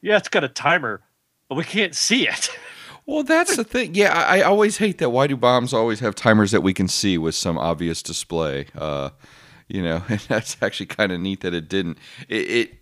Yeah, 0.00 0.16
it's 0.16 0.28
got 0.28 0.44
a 0.44 0.48
timer, 0.48 1.00
but 1.48 1.56
we 1.56 1.64
can't 1.64 1.94
see 1.94 2.28
it. 2.28 2.50
Well, 3.04 3.24
that's 3.24 3.56
the 3.56 3.64
thing. 3.64 3.96
Yeah, 3.96 4.12
I, 4.12 4.38
I 4.38 4.42
always 4.42 4.78
hate 4.78 4.98
that. 4.98 5.10
Why 5.10 5.26
do 5.26 5.36
bombs 5.36 5.74
always 5.74 5.98
have 5.98 6.14
timers 6.14 6.52
that 6.52 6.60
we 6.60 6.72
can 6.72 6.86
see 6.86 7.18
with 7.18 7.34
some 7.34 7.58
obvious 7.58 8.00
display? 8.00 8.66
Uh, 8.78 9.10
you 9.66 9.82
know, 9.82 10.04
and 10.08 10.20
that's 10.28 10.56
actually 10.62 10.86
kind 10.86 11.10
of 11.10 11.20
neat 11.20 11.40
that 11.40 11.52
it 11.52 11.68
didn't. 11.68 11.98
It, 12.28 12.50
it 12.50 12.74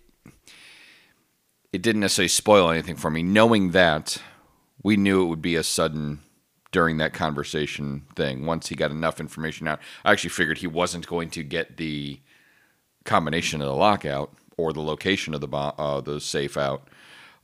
it 1.73 1.82
didn't 1.82 2.00
necessarily 2.00 2.28
spoil 2.28 2.68
anything 2.70 2.97
for 2.97 3.11
me. 3.11 3.23
Knowing 3.23 3.70
that, 3.70 4.18
we 4.82 4.97
knew 4.97 5.23
it 5.23 5.26
would 5.26 5.40
be 5.40 5.56
a 5.56 5.62
sudden 5.62 6.20
during 6.73 6.99
that 6.99 7.12
conversation 7.12 8.03
thing. 8.15 8.47
Once 8.47 8.69
he 8.69 8.75
got 8.75 8.91
enough 8.91 9.21
information 9.21 9.67
out, 9.67 9.81
I 10.05 10.12
actually 10.12 10.31
figured 10.31 10.59
he 10.59 10.67
wasn't 10.67 11.07
going 11.07 11.31
to 11.31 11.43
get 11.43 11.77
the 11.77 12.21
combination 13.05 13.61
of 13.61 13.67
the 13.67 13.75
lockout 13.75 14.33
or 14.57 14.73
the 14.73 14.81
location 14.83 15.35
of 15.35 15.41
the 15.41 15.49
bomb, 15.49 15.73
uh, 15.79 16.00
the 16.00 16.21
safe 16.21 16.57
out 16.57 16.87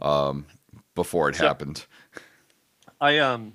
um, 0.00 0.46
before 0.94 1.28
it 1.28 1.36
So- 1.36 1.46
happened. 1.46 1.86
I 3.00 3.18
um 3.18 3.52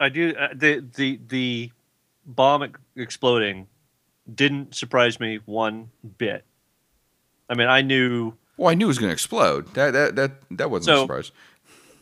I 0.00 0.08
do 0.08 0.34
uh, 0.36 0.48
the 0.54 0.84
the 0.96 1.20
the 1.28 1.70
bomb 2.26 2.72
exploding 2.96 3.68
didn't 4.34 4.74
surprise 4.74 5.20
me 5.20 5.38
one 5.46 5.90
bit. 6.18 6.44
I 7.48 7.54
mean, 7.54 7.68
I 7.68 7.80
knew, 7.82 8.34
Well, 8.56 8.70
I 8.70 8.74
knew 8.74 8.86
it 8.86 8.88
was 8.88 8.98
going 8.98 9.08
to 9.08 9.12
explode. 9.12 9.72
That 9.74 9.92
that 9.92 10.16
that 10.16 10.32
that 10.50 10.70
wasn't 10.70 10.96
a 10.96 11.00
surprise. 11.02 11.30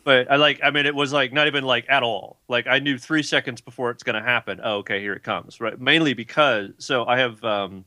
But 0.07 0.31
I 0.31 0.37
like. 0.37 0.61
I 0.63 0.71
mean, 0.71 0.85
it 0.85 0.95
was 0.95 1.11
like 1.11 1.33
not 1.33 1.47
even 1.47 1.65
like 1.65 1.85
at 1.89 2.01
all. 2.01 2.39
Like 2.47 2.65
I 2.65 2.79
knew 2.79 2.97
three 2.97 3.21
seconds 3.21 3.59
before 3.59 3.91
it's 3.91 4.03
going 4.03 4.15
to 4.15 4.21
happen. 4.21 4.61
Oh, 4.63 4.77
okay, 4.77 5.01
here 5.01 5.11
it 5.11 5.21
comes. 5.21 5.59
Right. 5.59 5.77
Mainly 5.77 6.13
because 6.13 6.69
so 6.77 7.05
I 7.05 7.19
have. 7.19 7.43
um 7.43 7.83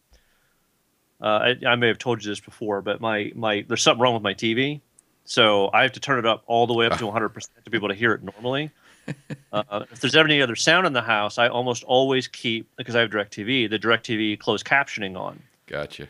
uh, 1.22 1.54
I, 1.64 1.66
I 1.66 1.76
may 1.76 1.88
have 1.88 1.96
told 1.96 2.22
you 2.22 2.30
this 2.30 2.40
before, 2.40 2.82
but 2.82 3.00
my 3.00 3.32
my 3.34 3.64
there's 3.66 3.82
something 3.82 4.02
wrong 4.02 4.12
with 4.12 4.22
my 4.22 4.34
TV, 4.34 4.82
so 5.24 5.70
I 5.72 5.80
have 5.80 5.92
to 5.92 6.00
turn 6.00 6.18
it 6.18 6.26
up 6.26 6.42
all 6.46 6.66
the 6.66 6.74
way 6.74 6.84
up 6.86 6.98
to 6.98 7.06
100 7.06 7.30
percent 7.30 7.64
to 7.64 7.70
be 7.70 7.78
able 7.78 7.88
to 7.88 7.94
hear 7.94 8.12
it 8.12 8.22
normally. 8.22 8.70
Uh, 9.52 9.84
if 9.90 9.98
there's 9.98 10.14
ever 10.14 10.28
any 10.28 10.40
other 10.40 10.54
sound 10.54 10.86
in 10.86 10.92
the 10.92 11.02
house, 11.02 11.36
I 11.36 11.48
almost 11.48 11.82
always 11.82 12.28
keep 12.28 12.68
because 12.76 12.94
I 12.94 13.00
have 13.00 13.10
DirecTV, 13.10 13.68
the 13.68 13.78
DirecTV 13.80 14.38
closed 14.38 14.64
captioning 14.64 15.18
on. 15.18 15.42
Gotcha. 15.66 16.06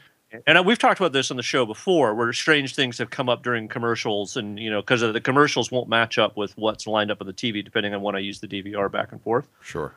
And 0.46 0.64
we've 0.64 0.78
talked 0.78 1.00
about 1.00 1.12
this 1.12 1.30
on 1.30 1.36
the 1.36 1.42
show 1.42 1.66
before, 1.66 2.14
where 2.14 2.32
strange 2.32 2.74
things 2.74 2.98
have 2.98 3.10
come 3.10 3.28
up 3.28 3.42
during 3.42 3.68
commercials, 3.68 4.36
and 4.36 4.58
you 4.58 4.70
know, 4.70 4.80
because 4.80 5.00
the 5.00 5.20
commercials 5.20 5.70
won't 5.70 5.88
match 5.88 6.18
up 6.18 6.36
with 6.36 6.56
what's 6.56 6.86
lined 6.86 7.10
up 7.10 7.20
on 7.20 7.26
the 7.26 7.32
TV, 7.32 7.64
depending 7.64 7.94
on 7.94 8.02
when 8.02 8.14
I 8.14 8.20
use 8.20 8.40
the 8.40 8.48
DVR 8.48 8.90
back 8.90 9.12
and 9.12 9.20
forth. 9.22 9.48
Sure. 9.60 9.94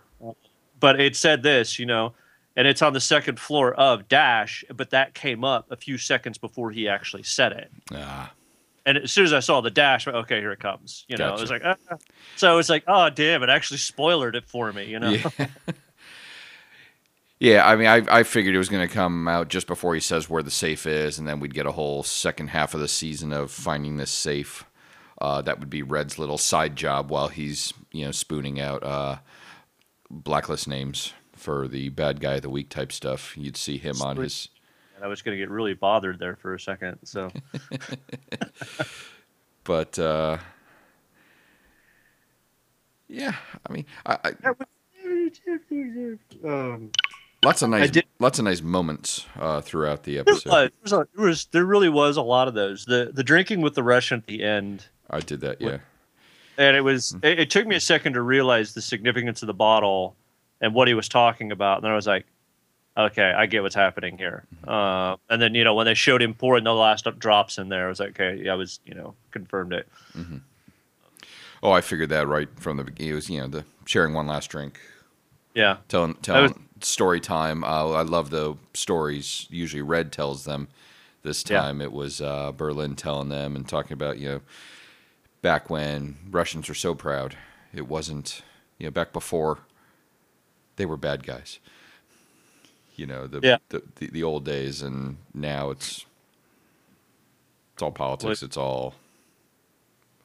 But 0.80 1.00
it 1.00 1.16
said 1.16 1.44
this, 1.44 1.80
you 1.80 1.86
know, 1.86 2.14
and 2.56 2.68
it's 2.68 2.82
on 2.82 2.94
the 2.94 3.00
second 3.00 3.40
floor 3.40 3.74
of 3.74 4.08
Dash, 4.08 4.64
but 4.76 4.90
that 4.90 5.14
came 5.14 5.44
up 5.44 5.72
a 5.72 5.76
few 5.76 5.98
seconds 5.98 6.38
before 6.38 6.72
he 6.72 6.88
actually 6.88 7.24
said 7.24 7.52
it. 7.54 7.72
Ah. 7.94 8.32
And 8.86 8.98
as 8.98 9.12
soon 9.14 9.24
as 9.24 9.32
I 9.32 9.40
saw 9.40 9.62
the 9.62 9.72
dash, 9.72 10.08
okay, 10.10 10.42
here 10.42 10.52
it 10.52 10.60
comes. 10.60 11.06
You 11.08 11.16
know, 11.16 11.30
Gotcha. 11.30 11.38
it 11.38 11.42
was 11.42 11.52
like, 11.52 11.62
ah. 11.64 11.98
so 12.36 12.58
it's 12.58 12.68
like, 12.68 12.84
oh 12.86 13.10
damn, 13.10 13.42
it 13.42 13.50
actually 13.50 13.78
spoilered 13.78 14.36
it 14.36 14.44
for 14.46 14.74
me. 14.74 14.86
You 14.86 15.00
know, 15.00 15.10
Yeah. 15.12 15.30
yeah, 17.44 17.68
I 17.68 17.76
mean, 17.76 17.88
I, 17.88 18.04
I 18.10 18.24
figured 18.24 18.56
it 18.56 18.58
was 18.58 18.70
going 18.70 18.88
to 18.88 18.94
come 18.94 19.28
out 19.28 19.50
just 19.50 19.68
before 19.68 19.94
he 19.94 20.00
says 20.00 20.30
where 20.30 20.42
the 20.42 20.50
safe 20.50 20.86
is, 20.86 21.20
and 21.20 21.28
then 21.28 21.42
we'd 21.42 21.54
get 21.54 21.66
a 21.66 21.74
whole 21.74 22.02
second 22.02 22.48
half 22.48 22.74
of 22.74 22.80
the 22.80 22.88
season 22.88 23.34
of 23.34 23.52
finding 23.52 23.98
this 23.98 24.12
safe. 24.12 24.64
Uh, 25.20 25.42
that 25.42 25.60
would 25.60 25.70
be 25.70 25.84
Red's 25.84 26.18
little 26.18 26.38
side 26.38 26.78
job 26.78 27.12
while 27.12 27.28
he's, 27.28 27.74
you 27.92 28.06
know, 28.06 28.12
spooning 28.12 28.62
out 28.62 28.82
uh, 28.82 29.18
blacklist 30.10 30.70
names 30.70 31.12
for 31.34 31.68
the 31.68 31.90
bad 31.90 32.22
guy 32.22 32.36
of 32.36 32.44
the 32.44 32.50
week 32.50 32.70
type 32.70 32.94
stuff. 32.94 33.38
You'd 33.38 33.58
see 33.58 33.78
him 33.78 34.02
on 34.02 34.16
his. 34.16 34.48
and 34.96 35.04
I 35.04 35.10
was 35.10 35.22
going 35.22 35.38
to 35.38 35.44
get 35.44 35.50
really 35.50 35.74
bothered 35.74 36.20
there 36.20 36.38
for 36.38 36.54
a 36.54 36.60
second. 36.60 37.00
So 37.04 37.30
But 39.66 40.00
uh, 40.00 40.38
yeah, 43.10 43.36
I 43.68 43.74
mean, 43.74 43.86
I, 44.06 44.18
I, 44.24 44.32
um, 46.46 46.92
lots 47.44 47.62
of 47.62 47.70
nice, 47.70 47.92
lots 48.20 48.40
of 48.40 48.46
nice 48.46 48.62
moments 48.62 49.26
uh, 49.40 49.62
throughout 49.62 50.04
the 50.04 50.14
there 50.14 50.22
episode. 50.22 50.50
was, 50.50 50.70
there 50.70 50.72
was, 50.82 50.94
a, 50.94 51.08
there 51.16 51.26
was, 51.26 51.46
there 51.46 51.66
really 51.66 51.90
was 51.90 52.18
a 52.18 52.22
lot 52.22 52.48
of 52.48 52.54
those. 52.54 52.86
The 52.86 53.12
the 53.14 53.24
drinking 53.24 53.62
with 53.62 53.76
the 53.76 53.84
Russian 53.84 54.20
at 54.20 54.28
the 54.28 54.44
end, 54.44 54.86
I 55.10 55.20
did 55.20 55.42
that, 55.42 55.62
yeah. 55.62 55.78
and 56.58 56.76
it 56.76 56.82
was. 56.82 57.16
It, 57.24 57.40
it 57.40 57.50
took 57.50 57.68
me 57.68 57.76
a 57.76 57.82
second 57.82 58.14
to 58.14 58.22
realize 58.22 58.74
the 58.74 58.82
significance 58.82 59.42
of 59.44 59.48
the 59.48 59.54
bottle 59.54 60.16
and 60.62 60.74
what 60.74 60.88
he 60.88 60.94
was 60.94 61.10
talking 61.10 61.52
about. 61.52 61.78
And 61.78 61.84
then 61.84 61.92
I 61.92 61.96
was 61.96 62.08
like, 62.08 62.26
okay, 62.98 63.34
I 63.36 63.46
get 63.46 63.64
what's 63.64 63.76
happening 63.76 64.18
here. 64.18 64.46
Uh, 64.68 65.18
and 65.30 65.42
then 65.42 65.56
you 65.56 65.64
know 65.64 65.76
when 65.76 65.86
they 65.86 65.94
showed 65.94 66.22
him 66.22 66.34
pouring 66.34 66.64
the 66.64 66.74
last 66.74 67.08
drops 67.20 67.58
in 67.58 67.70
there, 67.70 67.86
I 67.86 67.90
was 67.90 68.00
like, 68.00 68.20
okay, 68.20 68.42
yeah, 68.44 68.54
I 68.54 68.56
was 68.56 68.80
you 68.86 68.94
know 68.94 69.16
confirmed 69.32 69.74
it. 69.74 69.88
Oh, 71.62 71.72
I 71.72 71.82
figured 71.82 72.10
that 72.10 72.28
right 72.28 72.50
from 72.60 72.78
the 72.78 72.84
beginning. 72.84 73.14
It 73.14 73.16
was 73.16 73.30
you 73.30 73.40
know 73.40 73.48
the 73.48 73.66
sharing 73.86 74.14
one 74.14 74.28
last 74.28 74.50
drink, 74.50 74.80
Yeah, 75.54 75.78
telling 75.88 76.18
was- 76.26 76.54
story 76.82 77.20
time. 77.20 77.64
Uh, 77.64 77.92
I 77.92 78.02
love 78.02 78.30
the 78.30 78.56
stories. 78.74 79.48
Usually, 79.50 79.82
Red 79.82 80.12
tells 80.12 80.44
them. 80.46 80.68
This 81.22 81.44
Yeah. 81.50 81.62
time, 81.62 81.80
it 81.82 81.94
was 81.94 82.20
uh, 82.20 82.52
Berlin 82.52 82.96
telling 82.98 83.30
them 83.30 83.56
and 83.56 83.68
talking 83.68 83.94
about 83.94 84.18
you 84.20 84.28
know 84.30 84.42
back 85.42 85.70
when 85.70 86.18
Russians 86.30 86.68
were 86.68 86.76
so 86.76 86.94
proud. 86.96 87.38
It 87.74 87.88
wasn't 87.88 88.42
you 88.78 88.88
know 88.88 88.92
back 88.92 89.14
before 89.14 89.60
they 90.76 90.86
were 90.86 90.98
bad 90.98 91.26
guys. 91.26 91.60
You 92.98 93.06
know 93.06 93.28
the 93.28 93.40
Yeah. 93.42 93.58
the, 93.70 93.84
the, 93.96 94.08
the 94.08 94.24
old 94.24 94.44
days, 94.44 94.82
and 94.82 95.16
now 95.34 95.70
it's 95.70 96.06
it's 97.74 97.82
all 97.82 97.92
politics. 97.92 98.44
It's 98.44 98.58
all 98.58 98.96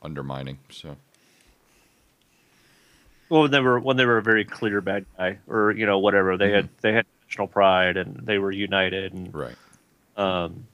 undermining. 0.02 0.58
So. 0.70 0.96
Well, 3.28 3.42
when 3.42 3.50
they 3.50 3.60
were 3.60 3.78
when 3.78 3.96
they 3.96 4.06
were 4.06 4.18
a 4.18 4.22
very 4.22 4.44
clear 4.44 4.80
bad 4.80 5.04
guy, 5.16 5.38
or 5.46 5.72
you 5.72 5.86
know 5.86 5.98
whatever, 5.98 6.36
they 6.36 6.50
had 6.50 6.68
they 6.80 6.92
had 6.92 7.06
national 7.26 7.48
pride 7.48 7.96
and 7.96 8.16
they 8.24 8.38
were 8.38 8.50
united, 8.50 9.12
and 9.12 9.34
Right. 9.34 9.56
um, 10.16 10.66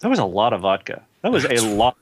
that 0.00 0.08
was 0.08 0.18
a 0.18 0.24
lot 0.24 0.52
of 0.52 0.62
vodka. 0.62 1.04
That 1.22 1.32
was 1.32 1.44
a 1.44 1.60
lot 1.60 1.96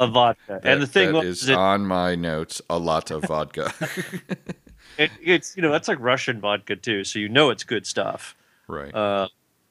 of 0.00 0.12
vodka. 0.12 0.60
and 0.62 0.82
the 0.82 0.86
thing 0.86 1.12
that 1.12 1.24
was, 1.24 1.42
is 1.42 1.48
it, 1.48 1.56
on 1.56 1.86
my 1.86 2.14
notes. 2.14 2.60
A 2.70 2.78
lot 2.78 3.10
of 3.10 3.24
vodka. 3.24 3.72
it, 4.98 5.10
it's 5.22 5.56
you 5.56 5.62
know 5.62 5.70
that's 5.70 5.88
like 5.88 5.98
Russian 6.00 6.40
vodka 6.40 6.76
too, 6.76 7.04
so 7.04 7.18
you 7.18 7.28
know 7.28 7.50
it's 7.50 7.64
good 7.64 7.86
stuff. 7.86 8.34
right. 8.66 8.94
Uh, 8.94 9.28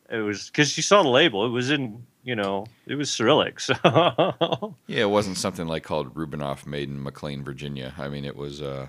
it 0.10 0.19
was 0.19 0.50
because 0.50 0.77
you 0.77 0.84
saw 0.84 1.03
the 1.03 1.10
label; 1.10 1.46
it 1.46 1.50
was 1.50 1.69
in 1.72 2.05
you 2.27 2.36
know 2.36 2.65
it 2.86 2.96
was 2.96 3.10
Cyrillic, 3.10 3.60
so 3.62 4.75
yeah, 4.88 5.03
it 5.03 5.10
wasn't 5.10 5.38
something 5.38 5.65
like 5.65 5.84
called 5.84 6.13
Rubinoff 6.13 6.67
made 6.67 6.89
in 6.89 7.01
McLean, 7.01 7.41
Virginia. 7.41 7.93
I 7.98 8.10
mean, 8.10 8.25
it 8.25 8.36
was, 8.36 8.62
uh, 8.62 8.88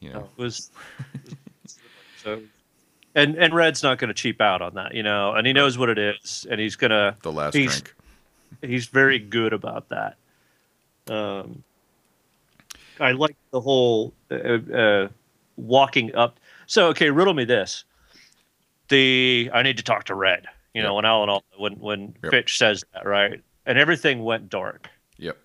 you 0.00 0.12
know, 0.12 0.28
it 0.36 0.40
was 0.40 0.70
so. 2.22 2.42
And 3.14 3.36
and 3.36 3.54
Red's 3.54 3.82
not 3.82 3.96
going 3.98 4.08
to 4.08 4.14
cheap 4.14 4.42
out 4.42 4.60
on 4.60 4.74
that, 4.74 4.94
you 4.94 5.02
know, 5.02 5.32
and 5.32 5.46
he 5.46 5.54
knows 5.54 5.78
what 5.78 5.88
it 5.88 5.98
is, 5.98 6.46
and 6.50 6.60
he's 6.60 6.76
gonna 6.76 7.16
the 7.22 7.32
last 7.32 7.54
he's- 7.54 7.80
drink. 7.80 7.94
he's 8.60 8.86
very 8.86 9.18
good 9.18 9.54
about 9.54 9.88
that. 9.88 10.16
Um, 11.08 11.64
I 13.00 13.12
like 13.12 13.34
the 13.50 13.62
whole 13.62 14.12
uh, 14.30 14.34
uh, 14.34 15.08
walking 15.56 16.14
up. 16.14 16.38
So 16.66 16.88
okay, 16.88 17.08
riddle 17.08 17.32
me 17.32 17.44
this: 17.46 17.84
the 18.90 19.50
I 19.54 19.62
need 19.62 19.78
to 19.78 19.82
talk 19.82 20.04
to 20.04 20.14
Red. 20.14 20.44
You 20.78 20.84
know, 20.84 20.90
Yep. 20.90 20.96
when 20.96 21.04
Alan 21.04 21.28
Al- 21.28 21.44
when 21.56 21.72
when 21.80 22.14
Yep. 22.22 22.30
Fitch 22.30 22.56
says 22.56 22.84
that, 22.94 23.04
right? 23.04 23.42
And 23.66 23.76
everything 23.78 24.22
went 24.22 24.48
dark. 24.48 24.88
Yep. 25.16 25.36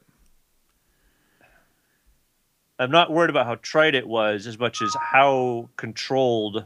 I'm 2.77 2.91
not 2.91 3.11
worried 3.11 3.29
about 3.31 3.45
how 3.47 3.55
trite 3.55 3.95
it 3.95 4.07
was 4.07 4.45
as 4.47 4.59
much 4.59 4.81
as 4.83 4.93
how 4.99 5.69
controlled. 5.77 6.65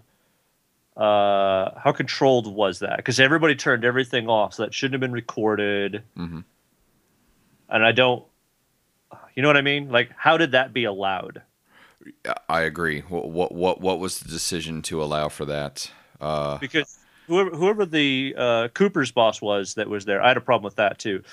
Uh, 0.98 1.80
how 1.80 1.94
controlled 1.96 2.54
was 2.54 2.80
that? 2.80 2.98
Because 2.98 3.20
everybody 3.20 3.56
turned 3.56 3.86
everything 3.86 4.28
off, 4.28 4.56
so 4.56 4.64
that 4.64 4.74
shouldn't 4.74 4.96
have 4.96 5.02
been 5.02 5.12
recorded. 5.14 6.04
hmm 6.16 6.42
and 7.70 7.86
I 7.86 7.92
don't. 7.92 8.26
You 9.36 9.44
know 9.44 9.50
what 9.50 9.58
I 9.58 9.62
mean? 9.62 9.90
Like, 9.90 10.12
how 10.18 10.38
did 10.38 10.52
that 10.52 10.74
be 10.74 10.84
allowed? 10.86 11.42
I 12.50 12.62
agree. 12.62 13.02
What, 13.02 13.30
what 13.30 13.52
what 13.54 13.80
what 13.80 14.00
was 14.00 14.20
the 14.20 14.28
decision 14.30 14.82
to 14.84 15.02
allow 15.04 15.30
for 15.30 15.46
that? 15.46 15.90
Uh, 16.20 16.58
Because 16.58 16.97
whoever 17.28 17.50
whoever 17.52 17.86
the 17.86 18.34
uh, 18.38 18.68
Cooper's 18.70 19.12
boss 19.12 19.42
was 19.42 19.76
that 19.76 19.90
was 19.90 20.06
there, 20.06 20.22
I 20.22 20.30
had 20.30 20.38
a 20.38 20.42
problem 20.42 20.64
with 20.64 20.76
that 20.78 20.98
too. 21.00 21.24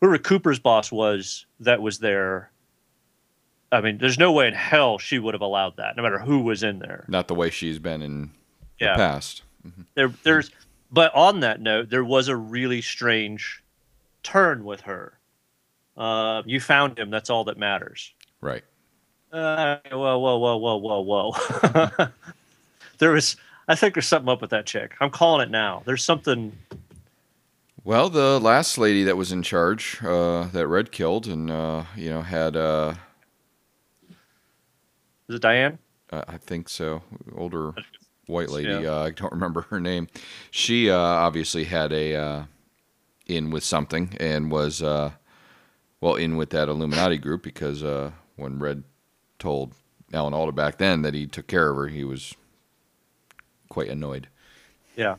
Whoever 0.00 0.18
Cooper's 0.18 0.58
boss 0.58 0.90
was 0.90 1.46
that 1.60 1.82
was 1.82 1.98
there. 1.98 2.50
I 3.72 3.80
mean, 3.80 3.98
there's 3.98 4.18
no 4.18 4.32
way 4.32 4.48
in 4.48 4.54
hell 4.54 4.98
she 4.98 5.18
would 5.20 5.34
have 5.34 5.42
allowed 5.42 5.76
that, 5.76 5.96
no 5.96 6.02
matter 6.02 6.18
who 6.18 6.40
was 6.40 6.62
in 6.64 6.80
there. 6.80 7.04
not 7.06 7.28
the 7.28 7.34
way 7.36 7.50
she's 7.50 7.78
been 7.78 8.02
in 8.02 8.30
Yeah. 8.80 8.94
the 8.94 8.96
past. 8.96 9.42
There, 9.94 10.08
there's, 10.24 10.50
but 10.90 11.14
on 11.14 11.40
that 11.40 11.60
note, 11.60 11.88
there 11.90 12.02
was 12.02 12.26
a 12.26 12.34
really 12.34 12.80
strange 12.82 13.62
turn 14.24 14.64
with 14.64 14.80
her. 14.82 15.18
Uh, 15.96 16.42
you 16.46 16.58
found 16.60 16.98
him. 16.98 17.10
That's 17.10 17.30
all 17.30 17.44
that 17.44 17.58
matters. 17.58 18.12
Right. 18.40 18.64
Uh, 19.32 19.76
whoa, 19.92 20.18
whoa, 20.18 20.38
whoa, 20.38 20.56
whoa, 20.56 20.76
whoa, 20.78 21.00
whoa. 21.32 22.08
there 22.98 23.12
was, 23.12 23.36
I 23.70 23.76
think 23.76 23.94
there's 23.94 24.08
something 24.08 24.28
up 24.28 24.40
with 24.40 24.50
that 24.50 24.66
chick. 24.66 24.96
I'm 25.00 25.10
calling 25.10 25.46
it 25.46 25.50
now. 25.50 25.82
There's 25.84 26.02
something. 26.02 26.58
Well, 27.84 28.10
the 28.10 28.40
last 28.40 28.78
lady 28.78 29.04
that 29.04 29.16
was 29.16 29.30
in 29.30 29.44
charge, 29.44 30.02
uh, 30.02 30.48
that 30.52 30.66
Red 30.66 30.90
killed, 30.90 31.28
and 31.28 31.48
uh, 31.48 31.84
you 31.96 32.10
know 32.10 32.22
had, 32.22 32.56
uh, 32.56 32.94
Is 35.28 35.36
it 35.36 35.42
Diane? 35.42 35.78
uh, 36.12 36.24
I 36.26 36.36
think 36.36 36.68
so, 36.68 37.02
older 37.36 37.72
white 38.26 38.50
lady. 38.50 38.70
Yeah. 38.70 38.90
Uh, 38.96 39.02
I 39.04 39.10
don't 39.10 39.32
remember 39.32 39.62
her 39.62 39.78
name. 39.78 40.08
She 40.50 40.90
uh, 40.90 40.96
obviously 40.98 41.62
had 41.62 41.92
a 41.92 42.16
uh, 42.16 42.44
in 43.26 43.50
with 43.50 43.62
something 43.62 44.16
and 44.18 44.50
was 44.50 44.82
uh, 44.82 45.12
well 46.00 46.16
in 46.16 46.36
with 46.36 46.50
that 46.50 46.68
Illuminati 46.68 47.18
group 47.18 47.44
because 47.44 47.84
uh, 47.84 48.10
when 48.34 48.58
Red 48.58 48.82
told 49.38 49.74
Alan 50.12 50.34
Alda 50.34 50.50
back 50.50 50.78
then 50.78 51.02
that 51.02 51.14
he 51.14 51.28
took 51.28 51.46
care 51.46 51.70
of 51.70 51.76
her, 51.76 51.86
he 51.86 52.02
was 52.02 52.34
quite 53.70 53.88
annoyed. 53.88 54.28
Yeah. 54.96 55.16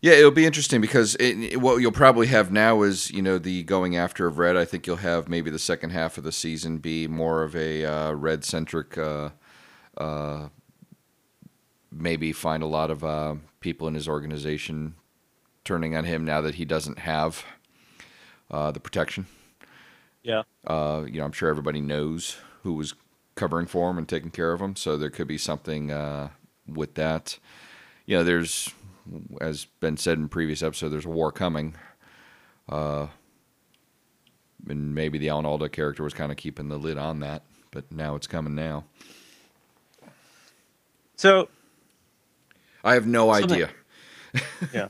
Yeah, 0.00 0.12
it'll 0.12 0.30
be 0.30 0.46
interesting 0.46 0.80
because 0.80 1.14
it, 1.16 1.36
it- 1.38 1.60
what 1.60 1.80
you'll 1.80 1.92
probably 1.92 2.28
have 2.28 2.50
now 2.50 2.82
is 2.82 3.10
you 3.10 3.20
know 3.22 3.38
the 3.38 3.62
going 3.64 3.96
after 3.96 4.26
of 4.26 4.38
Red. 4.38 4.56
I 4.56 4.64
think 4.64 4.86
you'll 4.86 4.96
have 4.96 5.28
maybe 5.28 5.50
the 5.50 5.58
second 5.58 5.90
half 5.90 6.16
of 6.16 6.24
the 6.24 6.32
season 6.32 6.78
be 6.78 7.06
more 7.08 7.42
of 7.42 7.54
a 7.56 7.84
uh, 7.84 8.12
Red 8.12 8.44
centric. 8.44 8.96
Uh, 8.96 9.30
uh, 9.98 10.48
maybe 11.90 12.32
find 12.32 12.62
a 12.62 12.66
lot 12.66 12.90
of 12.90 13.02
uh, 13.02 13.34
people 13.60 13.88
in 13.88 13.94
his 13.94 14.06
organization 14.08 14.94
turning 15.64 15.96
on 15.96 16.04
him 16.04 16.24
now 16.24 16.40
that 16.42 16.56
he 16.56 16.64
doesn't 16.64 17.00
have 17.00 17.44
uh, 18.50 18.70
the 18.70 18.78
protection. 18.80 19.26
Yeah. 20.22 20.42
Uh, 20.66 21.04
you 21.06 21.18
know, 21.18 21.24
I'm 21.24 21.32
sure 21.32 21.48
everybody 21.48 21.80
knows 21.80 22.36
who 22.62 22.74
was 22.74 22.94
covering 23.36 23.66
for 23.66 23.88
them 23.88 23.98
and 23.98 24.08
taking 24.08 24.30
care 24.30 24.52
of 24.52 24.60
them. 24.60 24.74
so 24.74 24.96
there 24.96 25.10
could 25.10 25.28
be 25.28 25.38
something 25.38 25.90
uh, 25.90 26.30
with 26.66 26.94
that. 26.94 27.38
You 28.06 28.16
know, 28.16 28.24
there's, 28.24 28.70
as 29.40 29.66
been 29.80 29.96
said 29.96 30.18
in 30.18 30.28
previous 30.28 30.62
episode, 30.62 30.88
there's 30.88 31.04
a 31.04 31.10
war 31.10 31.30
coming. 31.30 31.74
Uh, 32.68 33.06
and 34.68 34.94
maybe 34.94 35.18
the 35.18 35.28
Alan 35.28 35.46
Alda 35.46 35.68
character 35.68 36.02
was 36.02 36.14
kind 36.14 36.32
of 36.32 36.38
keeping 36.38 36.68
the 36.68 36.78
lid 36.78 36.98
on 36.98 37.20
that, 37.20 37.42
but 37.70 37.90
now 37.92 38.16
it's 38.16 38.26
coming 38.26 38.54
now. 38.54 38.84
So 41.16 41.48
I 42.82 42.94
have 42.94 43.06
no 43.06 43.30
idea. 43.30 43.70
yeah. 44.72 44.88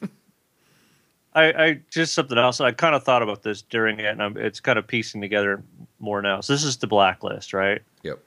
I, 1.34 1.44
I 1.52 1.80
just 1.90 2.14
something 2.14 2.38
else. 2.38 2.60
I 2.60 2.72
kind 2.72 2.94
of 2.94 3.04
thought 3.04 3.22
about 3.22 3.42
this 3.42 3.60
during 3.62 4.00
it, 4.00 4.06
and 4.06 4.22
I'm, 4.22 4.36
it's 4.38 4.58
kind 4.58 4.78
of 4.78 4.86
piecing 4.86 5.20
together 5.20 5.62
more 5.98 6.22
now. 6.22 6.40
So 6.40 6.54
this 6.54 6.64
is 6.64 6.78
the 6.78 6.86
blacklist, 6.86 7.52
right? 7.52 7.82
Yep. 8.02 8.18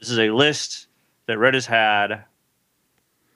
This 0.00 0.10
is 0.10 0.18
a 0.18 0.30
list 0.30 0.88
that 1.26 1.38
Red 1.38 1.54
has 1.54 1.66
had 1.66 2.24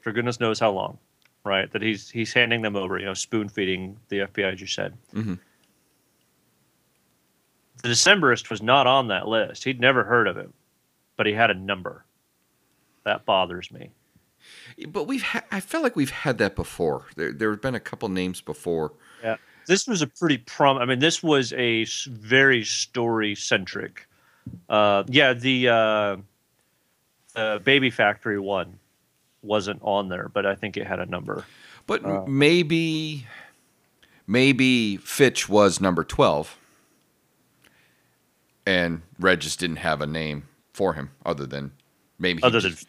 for 0.00 0.12
goodness 0.12 0.40
knows 0.40 0.58
how 0.58 0.70
long, 0.70 0.98
right? 1.44 1.70
That 1.72 1.82
he's 1.82 2.10
he's 2.10 2.32
handing 2.32 2.62
them 2.62 2.76
over, 2.76 2.98
you 2.98 3.04
know, 3.06 3.14
spoon 3.14 3.48
feeding 3.48 3.96
the 4.08 4.20
FBI, 4.20 4.52
as 4.52 4.60
you 4.60 4.66
said. 4.66 4.96
Mhm. 5.14 5.38
The 7.82 7.88
Decemberist 7.88 8.50
was 8.50 8.60
not 8.62 8.86
on 8.86 9.08
that 9.08 9.26
list. 9.26 9.64
He'd 9.64 9.80
never 9.80 10.04
heard 10.04 10.28
of 10.28 10.36
him, 10.36 10.52
but 11.16 11.26
he 11.26 11.32
had 11.32 11.50
a 11.50 11.54
number. 11.54 12.04
That 13.04 13.24
bothers 13.24 13.70
me. 13.70 13.90
But 14.88 15.04
we've 15.04 15.22
ha- 15.22 15.44
I 15.50 15.60
felt 15.60 15.82
like 15.82 15.96
we've 15.96 16.10
had 16.10 16.38
that 16.38 16.54
before. 16.56 17.06
There 17.16 17.32
there 17.32 17.50
have 17.50 17.62
been 17.62 17.74
a 17.74 17.80
couple 17.80 18.08
names 18.08 18.40
before. 18.40 18.92
Yeah. 19.22 19.36
This 19.66 19.86
was 19.86 20.02
a 20.02 20.06
pretty 20.06 20.38
prom. 20.38 20.78
I 20.78 20.84
mean, 20.84 20.98
this 20.98 21.22
was 21.22 21.52
a 21.54 21.84
very 22.08 22.64
story 22.64 23.34
centric. 23.34 24.06
Uh, 24.68 25.04
yeah, 25.06 25.32
the 25.32 25.68
uh, 25.68 26.16
the 27.30 27.60
Baby 27.64 27.90
Factory 27.90 28.38
one 28.38 28.78
wasn't 29.42 29.80
on 29.82 30.08
there, 30.08 30.28
but 30.32 30.44
I 30.46 30.54
think 30.54 30.76
it 30.76 30.86
had 30.86 31.00
a 31.00 31.06
number. 31.06 31.44
But 31.86 32.04
Uh. 32.04 32.24
maybe 32.26 33.26
maybe 34.26 34.96
Fitch 34.98 35.48
was 35.48 35.80
number 35.80 36.04
12 36.04 36.56
and 38.66 39.02
Red 39.18 39.40
just 39.40 39.58
didn't 39.58 39.76
have 39.76 40.00
a 40.00 40.06
name 40.06 40.44
for 40.72 40.94
him 40.94 41.10
other 41.26 41.46
than 41.46 41.72
maybe 42.18 42.40
he 42.40 42.46
Other 42.46 42.60
than 42.60 42.72
just, 42.72 42.86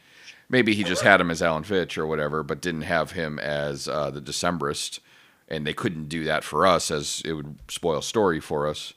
maybe 0.49 0.75
he 0.75 0.83
just 0.83 1.01
had 1.01 1.19
him 1.19 1.31
as 1.31 1.41
Alan 1.41 1.63
Fitch 1.63 1.97
or 1.97 2.05
whatever 2.05 2.43
but 2.43 2.61
didn't 2.61 2.81
have 2.83 3.11
him 3.11 3.39
as 3.39 3.87
uh, 3.87 4.11
the 4.11 4.21
Decemberist 4.21 4.99
and 5.47 5.65
they 5.65 5.73
couldn't 5.73 6.09
do 6.09 6.23
that 6.25 6.43
for 6.43 6.65
us 6.67 6.91
as 6.91 7.21
it 7.25 7.33
would 7.33 7.57
spoil 7.69 8.01
story 8.01 8.39
for 8.39 8.67
us 8.67 8.93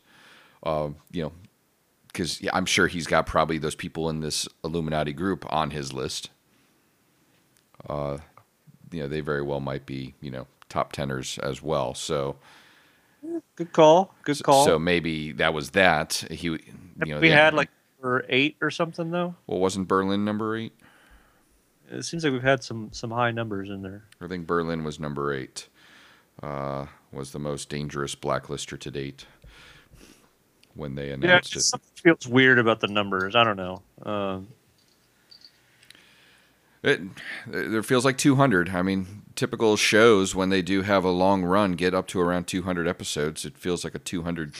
uh, 0.64 0.88
you 1.12 1.22
know 1.22 1.32
because 2.14 2.40
yeah, 2.40 2.50
I'm 2.54 2.64
sure 2.64 2.86
he's 2.86 3.06
got 3.06 3.26
probably 3.26 3.58
those 3.58 3.74
people 3.74 4.08
in 4.08 4.20
this 4.20 4.48
Illuminati 4.64 5.12
group 5.12 5.44
on 5.52 5.72
his 5.72 5.92
list 5.92 6.30
uh, 7.88 8.18
you 8.90 9.00
know 9.00 9.08
they 9.08 9.20
very 9.20 9.42
well 9.42 9.60
might 9.60 9.86
be 9.86 10.14
you 10.20 10.30
know 10.30 10.46
top 10.68 10.92
tenors 10.92 11.38
as 11.38 11.62
well. 11.62 11.94
So 11.94 12.36
good 13.56 13.72
call. 13.72 14.14
Good 14.24 14.42
call. 14.42 14.64
so 14.64 14.78
maybe 14.78 15.32
that 15.32 15.54
was 15.54 15.70
that. 15.70 16.24
He 16.30 16.48
you 16.48 16.58
know 17.06 17.20
we 17.20 17.30
had 17.30 17.54
like 17.54 17.70
number 17.98 18.24
eight 18.28 18.56
or 18.60 18.70
something 18.70 19.10
though. 19.10 19.34
well 19.46 19.60
wasn't 19.60 19.88
Berlin 19.88 20.24
number 20.24 20.56
eight? 20.56 20.72
It 21.90 22.02
seems 22.04 22.24
like 22.24 22.32
we've 22.32 22.42
had 22.42 22.64
some 22.64 22.90
some 22.92 23.10
high 23.10 23.30
numbers 23.30 23.68
in 23.68 23.82
there. 23.82 24.04
I 24.20 24.28
think 24.28 24.46
Berlin 24.46 24.84
was 24.84 24.98
number 24.98 25.32
eight. 25.32 25.68
Uh, 26.42 26.86
was 27.12 27.30
the 27.30 27.38
most 27.38 27.68
dangerous 27.68 28.16
blacklister 28.16 28.78
to 28.78 28.90
date 28.90 29.26
when 30.74 30.94
they 30.94 31.12
Yeah, 31.20 31.40
announced 31.40 31.56
it 31.56 31.56
it. 31.56 31.62
something 31.62 31.90
feels 31.96 32.26
weird 32.28 32.58
about 32.58 32.80
the 32.80 32.88
numbers. 32.88 33.34
I 33.36 33.44
don't 33.44 33.56
know. 33.56 33.82
Um, 34.04 34.48
It 36.82 37.00
there 37.46 37.82
feels 37.82 38.04
like 38.04 38.18
200. 38.18 38.68
I 38.70 38.82
mean, 38.82 39.22
typical 39.36 39.76
shows 39.76 40.34
when 40.34 40.50
they 40.50 40.60
do 40.60 40.82
have 40.82 41.04
a 41.04 41.10
long 41.10 41.42
run 41.44 41.72
get 41.72 41.94
up 41.94 42.06
to 42.08 42.20
around 42.20 42.46
200 42.46 42.86
episodes. 42.86 43.44
It 43.46 43.56
feels 43.56 43.84
like 43.84 43.94
a 43.94 43.98
200 43.98 44.54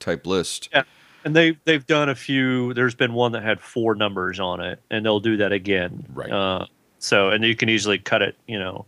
type 0.00 0.26
list. 0.26 0.70
Yeah. 0.72 0.84
and 1.24 1.36
they 1.36 1.58
they've 1.64 1.86
done 1.86 2.08
a 2.08 2.14
few. 2.14 2.72
There's 2.74 2.94
been 2.94 3.12
one 3.12 3.32
that 3.32 3.42
had 3.42 3.60
four 3.60 3.94
numbers 3.94 4.40
on 4.40 4.60
it, 4.60 4.80
and 4.90 5.04
they'll 5.04 5.20
do 5.20 5.36
that 5.38 5.52
again. 5.52 6.06
Right. 6.12 6.30
Uh, 6.30 6.66
so, 6.98 7.30
and 7.30 7.44
you 7.44 7.54
can 7.54 7.68
easily 7.68 7.98
cut 7.98 8.22
it. 8.22 8.36
You 8.46 8.58
know, 8.58 8.86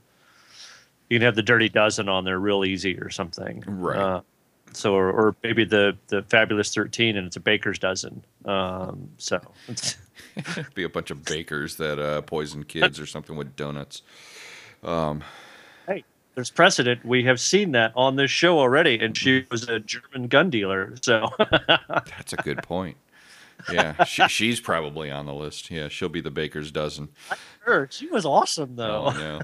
you 1.10 1.18
can 1.18 1.24
have 1.26 1.34
the 1.36 1.42
dirty 1.42 1.68
dozen 1.68 2.08
on 2.08 2.24
there 2.24 2.38
real 2.40 2.64
easy 2.64 2.98
or 2.98 3.10
something. 3.10 3.62
Right. 3.66 3.98
Uh, 3.98 4.20
so, 4.76 4.94
or, 4.94 5.10
or 5.10 5.36
maybe 5.42 5.64
the 5.64 5.96
the 6.08 6.22
fabulous 6.22 6.74
thirteen, 6.74 7.16
and 7.16 7.26
it's 7.26 7.36
a 7.36 7.40
baker's 7.40 7.78
dozen. 7.78 8.24
Um, 8.44 9.10
so, 9.18 9.40
be 10.74 10.84
a 10.84 10.88
bunch 10.88 11.10
of 11.10 11.24
bakers 11.24 11.76
that 11.76 11.98
uh, 11.98 12.22
poison 12.22 12.64
kids 12.64 13.00
or 13.00 13.06
something 13.06 13.36
with 13.36 13.56
donuts. 13.56 14.02
Hey, 15.86 16.04
there's 16.34 16.50
precedent. 16.50 17.04
We 17.04 17.24
have 17.24 17.40
seen 17.40 17.72
that 17.72 17.92
on 17.96 18.16
this 18.16 18.30
show 18.30 18.58
already, 18.58 18.98
and 18.98 19.16
she 19.16 19.46
was 19.50 19.68
a 19.68 19.80
German 19.80 20.28
gun 20.28 20.50
dealer. 20.50 20.94
So, 21.02 21.28
That's 21.68 22.32
a 22.32 22.36
good 22.36 22.62
point. 22.62 22.96
Yeah, 23.72 24.02
she, 24.04 24.26
she's 24.28 24.60
probably 24.60 25.10
on 25.10 25.26
the 25.26 25.34
list. 25.34 25.70
Yeah, 25.70 25.88
she'll 25.88 26.08
be 26.08 26.20
the 26.20 26.30
baker's 26.30 26.70
dozen. 26.70 27.08
Sure, 27.64 27.88
she 27.90 28.08
was 28.08 28.26
awesome 28.26 28.76
though. 28.76 29.12
Oh, 29.14 29.40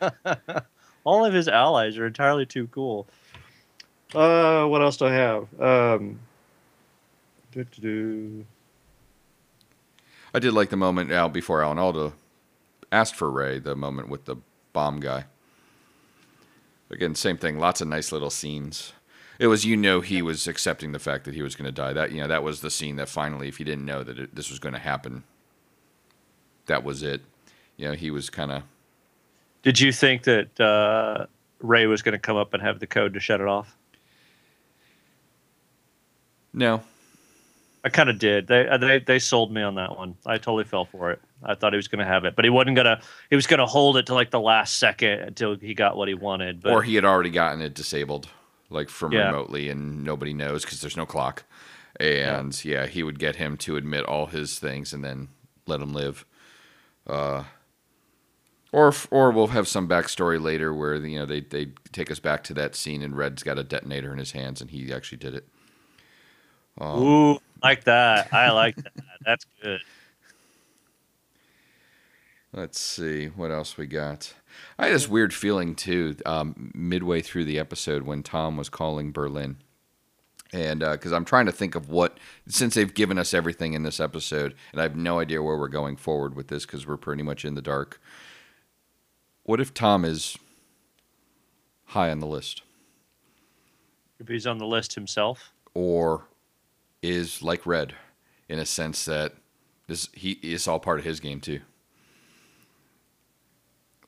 no. 0.00 0.60
all 1.04 1.24
of 1.24 1.34
his 1.34 1.48
allies 1.48 1.98
are 1.98 2.06
entirely 2.06 2.46
too 2.46 2.68
cool. 2.68 3.08
Uh, 4.14 4.66
what 4.66 4.82
else 4.82 4.96
do 4.96 5.06
I 5.06 5.12
have? 5.12 5.60
Um, 5.60 6.18
doo-doo-doo. 7.52 8.44
I 10.32 10.38
did 10.38 10.52
like 10.52 10.70
the 10.70 10.76
moment 10.76 11.10
Al 11.10 11.28
before 11.28 11.62
Alan 11.62 11.78
Alda 11.78 12.12
asked 12.92 13.16
for 13.16 13.30
Ray. 13.30 13.58
The 13.58 13.74
moment 13.76 14.08
with 14.08 14.24
the 14.24 14.36
bomb 14.72 15.00
guy. 15.00 15.24
Again, 16.90 17.14
same 17.14 17.36
thing. 17.36 17.58
Lots 17.58 17.80
of 17.80 17.88
nice 17.88 18.12
little 18.12 18.30
scenes. 18.30 18.92
It 19.38 19.46
was 19.46 19.64
you 19.64 19.76
know 19.76 20.00
he 20.00 20.22
was 20.22 20.46
accepting 20.46 20.92
the 20.92 20.98
fact 20.98 21.24
that 21.24 21.34
he 21.34 21.42
was 21.42 21.54
going 21.54 21.66
to 21.66 21.72
die. 21.72 21.92
That 21.92 22.12
you 22.12 22.20
know 22.20 22.28
that 22.28 22.42
was 22.42 22.60
the 22.60 22.70
scene 22.70 22.96
that 22.96 23.08
finally, 23.08 23.48
if 23.48 23.56
he 23.56 23.64
didn't 23.64 23.86
know 23.86 24.02
that 24.02 24.18
it, 24.18 24.34
this 24.34 24.50
was 24.50 24.58
going 24.58 24.74
to 24.74 24.80
happen, 24.80 25.24
that 26.66 26.84
was 26.84 27.02
it. 27.02 27.22
You 27.76 27.88
know, 27.88 27.94
he 27.94 28.10
was 28.10 28.28
kind 28.28 28.52
of 28.52 28.62
Did 29.62 29.80
you 29.80 29.92
think 29.92 30.24
that 30.24 30.60
uh, 30.60 31.26
Ray 31.60 31.86
was 31.86 32.02
going 32.02 32.12
to 32.12 32.18
come 32.18 32.36
up 32.36 32.54
and 32.54 32.62
have 32.62 32.80
the 32.80 32.86
code 32.86 33.14
to 33.14 33.20
shut 33.20 33.40
it 33.40 33.46
off? 33.46 33.76
No. 36.52 36.82
I 37.82 37.88
kind 37.88 38.10
of 38.10 38.18
did. 38.18 38.46
They, 38.46 38.68
uh, 38.68 38.76
they 38.76 38.98
they 38.98 39.18
sold 39.18 39.52
me 39.52 39.62
on 39.62 39.76
that 39.76 39.96
one. 39.96 40.14
I 40.26 40.36
totally 40.36 40.64
fell 40.64 40.84
for 40.84 41.12
it. 41.12 41.20
I 41.42 41.54
thought 41.54 41.72
he 41.72 41.78
was 41.78 41.88
going 41.88 42.00
to 42.00 42.04
have 42.04 42.26
it, 42.26 42.36
but 42.36 42.44
he 42.44 42.50
wasn't 42.50 42.76
gonna. 42.76 43.00
He 43.30 43.36
was 43.36 43.46
gonna 43.46 43.66
hold 43.66 43.96
it 43.96 44.06
to 44.06 44.14
like 44.14 44.30
the 44.30 44.40
last 44.40 44.76
second 44.76 45.20
until 45.20 45.56
he 45.56 45.72
got 45.72 45.96
what 45.96 46.06
he 46.06 46.14
wanted. 46.14 46.60
But 46.62 46.72
or 46.72 46.82
he 46.82 46.94
had 46.94 47.06
already 47.06 47.30
gotten 47.30 47.62
it 47.62 47.72
disabled, 47.74 48.28
like 48.68 48.90
from 48.90 49.12
Yeah. 49.12 49.26
remotely, 49.26 49.70
and 49.70 50.04
nobody 50.04 50.34
knows 50.34 50.64
because 50.64 50.82
there's 50.82 50.96
no 50.96 51.06
clock. 51.06 51.44
And 51.98 52.62
yeah. 52.64 52.86
he 52.86 53.02
would 53.02 53.18
get 53.18 53.36
him 53.36 53.56
to 53.58 53.76
admit 53.76 54.04
all 54.04 54.26
his 54.26 54.58
things 54.58 54.92
and 54.92 55.02
then 55.04 55.28
let 55.66 55.80
him 55.80 55.92
live. 55.94 56.24
Uh, 57.06 57.44
or 58.72 58.92
or 59.10 59.30
we'll 59.30 59.48
have 59.48 59.66
some 59.66 59.88
backstory 59.88 60.40
later 60.40 60.74
where 60.74 60.96
you 60.96 61.18
know 61.18 61.26
they 61.26 61.40
they 61.40 61.68
take 61.92 62.10
us 62.10 62.18
back 62.18 62.44
to 62.44 62.54
that 62.54 62.76
scene 62.76 63.02
and 63.02 63.16
Red's 63.16 63.42
got 63.42 63.58
a 63.58 63.64
detonator 63.64 64.12
in 64.12 64.18
his 64.18 64.32
hands 64.32 64.60
and 64.60 64.70
he 64.70 64.92
actually 64.92 65.18
did 65.18 65.34
it. 65.34 65.48
Um, 66.80 67.02
ooh, 67.02 67.38
like 67.62 67.84
that. 67.84 68.32
I 68.32 68.50
like 68.50 68.76
that. 68.76 68.92
That's 69.24 69.46
good. 69.62 69.80
Let's 72.52 72.80
see 72.80 73.26
what 73.26 73.52
else 73.52 73.76
we 73.76 73.86
got. 73.86 74.34
I 74.78 74.86
had 74.86 74.94
this 74.94 75.08
weird 75.08 75.32
feeling 75.32 75.76
too, 75.76 76.16
um, 76.26 76.72
midway 76.74 77.20
through 77.20 77.44
the 77.44 77.58
episode 77.60 78.02
when 78.02 78.24
Tom 78.24 78.56
was 78.56 78.68
calling 78.68 79.12
Berlin, 79.12 79.58
and 80.52 80.80
because 80.80 81.12
I'm 81.12 81.24
trying 81.24 81.46
to 81.46 81.52
think 81.52 81.76
of 81.76 81.88
what 81.88 82.18
since 82.48 82.74
they've 82.74 82.92
given 82.92 83.18
us 83.18 83.32
everything 83.34 83.74
in 83.74 83.84
this 83.84 84.00
episode, 84.00 84.56
and 84.72 84.80
I 84.80 84.82
have 84.82 84.96
no 84.96 85.20
idea 85.20 85.42
where 85.42 85.56
we're 85.56 85.68
going 85.68 85.96
forward 85.96 86.34
with 86.34 86.48
this 86.48 86.66
because 86.66 86.86
we're 86.88 86.96
pretty 86.96 87.22
much 87.22 87.44
in 87.44 87.54
the 87.54 87.62
dark. 87.62 88.00
What 89.44 89.60
if 89.60 89.72
Tom 89.72 90.04
is 90.04 90.36
high 91.86 92.10
on 92.10 92.18
the 92.18 92.26
list, 92.26 92.62
If 94.18 94.28
he's 94.28 94.46
on 94.46 94.58
the 94.58 94.66
list 94.66 94.94
himself, 94.94 95.52
or 95.74 96.24
is 97.02 97.42
like 97.42 97.66
Red, 97.66 97.94
in 98.48 98.58
a 98.58 98.66
sense 98.66 99.04
that 99.06 99.34
this 99.86 100.08
he 100.14 100.32
is 100.42 100.68
all 100.68 100.80
part 100.80 100.98
of 100.98 101.04
his 101.04 101.20
game 101.20 101.40
too? 101.40 101.60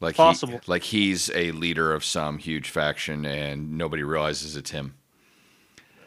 Like 0.00 0.16
Possible. 0.16 0.55
He, 0.64 0.70
like 0.70 0.83
he's 0.83 1.31
a 1.35 1.52
leader 1.52 1.92
of 1.94 2.05
some 2.05 2.38
huge 2.38 2.68
faction, 2.70 3.24
and 3.24 3.78
nobody 3.78 4.02
realizes 4.02 4.57
it's 4.57 4.70
him. 4.70 4.94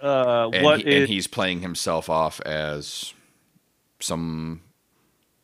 uh, 0.02 0.50
And, 0.54 0.64
what 0.64 0.82
he- 0.82 0.96
and 0.98 1.08
he's 1.08 1.28
playing 1.28 1.62
himself 1.62 2.10
off 2.10 2.42
as 2.42 3.14
some 4.00 4.62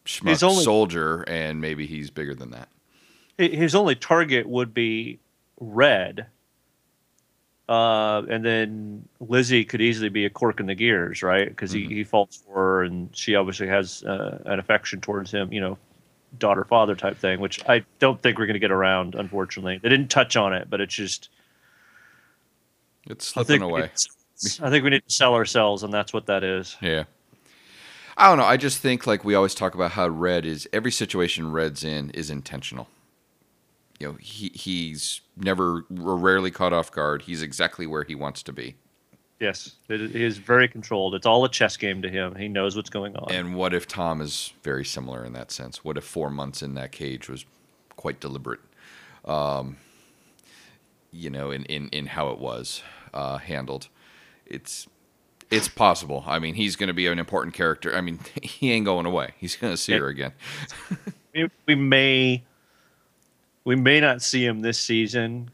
schmuck 0.06 0.44
only- 0.44 0.64
soldier, 0.64 1.22
and 1.24 1.62
maybe 1.62 1.88
he's 1.88 2.10
bigger 2.10 2.36
than 2.36 2.52
that. 2.52 2.68
his 3.38 3.74
only 3.74 3.96
target 3.96 4.48
would 4.48 4.72
be 4.74 5.18
red. 5.60 6.28
Uh, 7.72 8.24
and 8.30 8.44
then 8.44 9.08
Lizzie 9.22 9.64
could 9.64 9.80
easily 9.80 10.10
be 10.10 10.26
a 10.26 10.30
cork 10.30 10.60
in 10.60 10.66
the 10.66 10.76
gears, 10.76 11.24
right? 11.24 11.48
Because 11.48 11.72
Mhm. 11.72 11.88
he, 11.88 11.96
he 11.96 12.04
falls 12.04 12.44
for 12.46 12.54
her, 12.54 12.84
and 12.84 13.10
she 13.16 13.36
obviously 13.36 13.68
has 13.68 14.04
uh, 14.04 14.42
an 14.46 14.60
affection 14.60 15.00
towards 15.00 15.32
him, 15.32 15.54
you 15.54 15.62
know, 15.62 15.78
daughter 16.38 16.66
father 16.66 16.96
type 16.98 17.18
thing, 17.18 17.40
which 17.40 17.64
I 17.70 17.86
don't 18.00 18.22
think 18.22 18.38
we're 18.38 18.46
going 18.46 18.56
to 18.56 18.60
get 18.60 18.72
around, 18.72 19.16
unfortunately. 19.16 19.80
They 19.82 19.88
didn't 19.88 20.10
touch 20.10 20.36
on 20.36 20.52
it, 20.54 20.70
but 20.70 20.82
it's 20.82 20.94
just 20.94 21.30
It's 23.10 23.28
slipping 23.28 23.62
away. 23.62 23.90
to- 23.96 24.66
I 24.66 24.70
think 24.70 24.84
we 24.84 24.90
need 24.90 25.04
to 25.08 25.14
sell 25.14 25.34
ourselves, 25.34 25.84
and 25.84 25.94
that's 25.94 26.12
what 26.12 26.26
that 26.26 26.44
is. 26.44 26.76
Yeah. 26.82 27.06
I 28.18 28.28
don't 28.28 28.38
know. 28.38 28.44
I 28.44 28.58
just 28.58 28.80
think 28.80 29.08
like 29.08 29.24
we 29.24 29.34
always 29.34 29.56
talk 29.56 29.76
about 29.76 29.92
how 29.92 30.10
Red 30.10 30.46
is 30.46 30.68
every 30.74 30.92
situation 30.92 31.52
Red's 31.54 31.86
in 31.86 32.10
is 32.10 32.30
intentional. 32.30 32.90
You 34.02 34.08
know 34.08 34.18
he 34.20 34.52
he's 34.56 35.22
never 35.38 35.86
or 36.04 36.18
rarely 36.18 36.50
caught 36.50 36.74
off 36.74 36.92
guard. 36.92 37.22
He's 37.22 37.44
exactly 37.44 37.86
where 37.86 38.04
he 38.04 38.16
wants 38.16 38.42
to 38.44 38.54
be. 38.54 38.76
Yes, 39.40 39.76
he 39.88 39.96
is 39.96 40.38
very 40.38 40.68
controlled. 40.68 41.16
It's 41.16 41.26
all 41.26 41.46
a 41.46 41.50
chess 41.50 41.78
game 41.78 42.02
to 42.02 42.10
him. 42.10 42.36
He 42.36 42.48
knows 42.48 42.76
what's 42.76 42.90
going 42.90 43.16
on. 43.16 43.32
And 43.32 43.56
what 43.56 43.74
if 43.74 43.88
Tom 43.88 44.22
is 44.22 44.54
very 44.64 44.86
similar 44.86 45.26
in 45.26 45.34
that 45.34 45.52
sense? 45.52 45.84
What 45.84 45.98
if 45.98 46.04
four 46.04 46.30
months 46.30 46.62
in 46.62 46.76
that 46.76 46.92
cage 46.92 47.28
was 47.28 47.46
quite 47.96 48.20
deliberate? 48.20 48.60
Um, 49.26 49.78
you 51.12 51.32
know, 51.32 51.50
in, 51.50 51.66
in, 51.66 51.90
in 51.90 52.06
how 52.06 52.30
it 52.30 52.40
was 52.40 52.84
uh, 53.14 53.38
handled. 53.38 53.88
It's 54.46 54.88
it's 55.50 55.68
possible. 55.68 56.24
I 56.28 56.40
mean, 56.40 56.56
he's 56.56 56.76
going 56.76 56.88
to 56.88 56.94
be 56.94 57.08
an 57.08 57.20
important 57.20 57.56
character. 57.56 57.96
I 57.96 58.02
mean, 58.02 58.20
he 58.42 58.72
ain't 58.72 58.86
going 58.86 59.06
away. 59.06 59.32
He's 59.38 59.56
going 59.56 59.74
to 59.74 59.78
see 59.78 59.94
her 59.94 60.08
again. 60.08 60.34
we, 61.34 61.50
we 61.68 61.76
may 61.76 62.44
we 63.64 63.76
may 63.76 64.00
not 64.00 64.22
see 64.22 64.46
him 64.46 64.62
this 64.62 64.80
season 64.80 65.50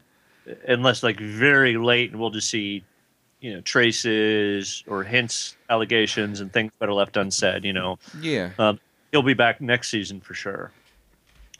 unless 0.66 1.02
like 1.02 1.20
very 1.20 1.76
late 1.76 2.10
and 2.10 2.20
we'll 2.20 2.30
just 2.30 2.48
see 2.48 2.82
you 3.40 3.54
know 3.54 3.60
traces 3.60 4.82
or 4.86 5.02
hints 5.02 5.56
allegations 5.70 6.40
and 6.40 6.52
things 6.52 6.72
that 6.78 6.88
are 6.88 6.94
left 6.94 7.16
unsaid 7.16 7.64
you 7.64 7.72
know. 7.72 7.98
Yeah. 8.20 8.50
um, 8.58 8.80
he'll 9.12 9.22
be 9.22 9.34
back 9.34 9.60
next 9.60 9.88
season 9.88 10.20
for 10.20 10.34
sure. 10.34 10.72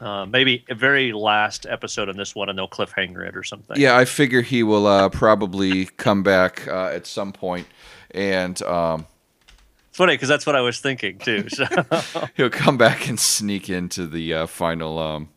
Uh, 0.00 0.24
maybe 0.26 0.64
a 0.70 0.76
very 0.76 1.12
last 1.12 1.66
episode 1.68 2.08
on 2.08 2.16
this 2.16 2.32
one 2.32 2.48
and 2.48 2.56
they'll 2.56 2.68
cliffhanger 2.68 3.26
it 3.26 3.36
or 3.36 3.42
something. 3.42 3.76
Yeah, 3.76 3.96
I 3.96 4.04
figure 4.04 4.42
he 4.42 4.62
will 4.62 4.86
uh, 4.86 5.08
probably 5.08 5.86
come 5.86 6.22
back 6.22 6.68
uh, 6.68 6.86
at 6.86 7.04
some 7.04 7.32
point, 7.32 7.66
and 8.12 8.62
um, 8.62 9.06
it's 9.88 9.98
funny 9.98 10.14
because 10.14 10.28
that's 10.28 10.46
what 10.46 10.54
i 10.54 10.60
was 10.60 10.78
thinking 10.78 11.18
too 11.18 11.48
so. 11.48 11.66
He'll 12.36 12.48
come 12.48 12.78
back 12.78 13.08
and 13.08 13.18
sneak 13.18 13.68
into 13.68 14.06
the 14.06 14.34
uh, 14.34 14.46
final 14.46 14.98
um, 15.00 15.30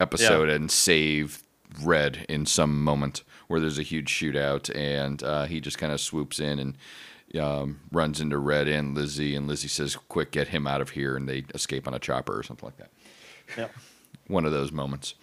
episode 0.00 0.48
and 0.48 0.70
save 0.70 1.42
Red 1.82 2.24
in 2.28 2.46
some 2.46 2.82
moment 2.82 3.22
where 3.48 3.60
there's 3.60 3.78
a 3.78 3.82
huge 3.82 4.12
shootout, 4.12 4.74
and 4.74 5.22
uh, 5.22 5.44
he 5.44 5.60
just 5.60 5.78
kind 5.78 5.92
of 5.92 6.00
swoops 6.00 6.40
in 6.40 6.58
and 6.58 6.76
um, 7.40 7.80
runs 7.92 8.20
into 8.20 8.38
Red 8.38 8.68
and 8.68 8.94
Lizzie, 8.94 9.34
and 9.34 9.46
Lizzie 9.46 9.68
says, 9.68 9.96
"Quick, 9.96 10.30
get 10.30 10.48
him 10.48 10.66
out 10.66 10.80
of 10.80 10.90
here!" 10.90 11.16
and 11.16 11.28
they 11.28 11.44
escape 11.54 11.86
on 11.86 11.94
a 11.94 11.98
chopper 11.98 12.38
or 12.38 12.42
something 12.42 12.66
like 12.66 12.76
that. 12.78 12.90
yeah. 13.56 13.68
One 14.26 14.44
of 14.44 14.52
those 14.52 14.72
moments. 14.72 15.14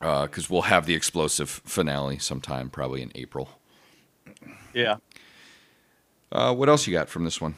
Because 0.00 0.48
we'll 0.48 0.62
have 0.62 0.86
the 0.86 0.94
explosive 0.94 1.50
finale 1.50 2.18
sometime, 2.18 2.70
probably 2.70 3.02
in 3.02 3.12
April. 3.14 3.50
yeah 4.72 4.96
Uh, 6.32 6.54
what 6.54 6.68
else 6.68 6.86
you 6.86 6.92
got 6.92 7.08
from 7.08 7.24
this 7.24 7.40
one? 7.40 7.54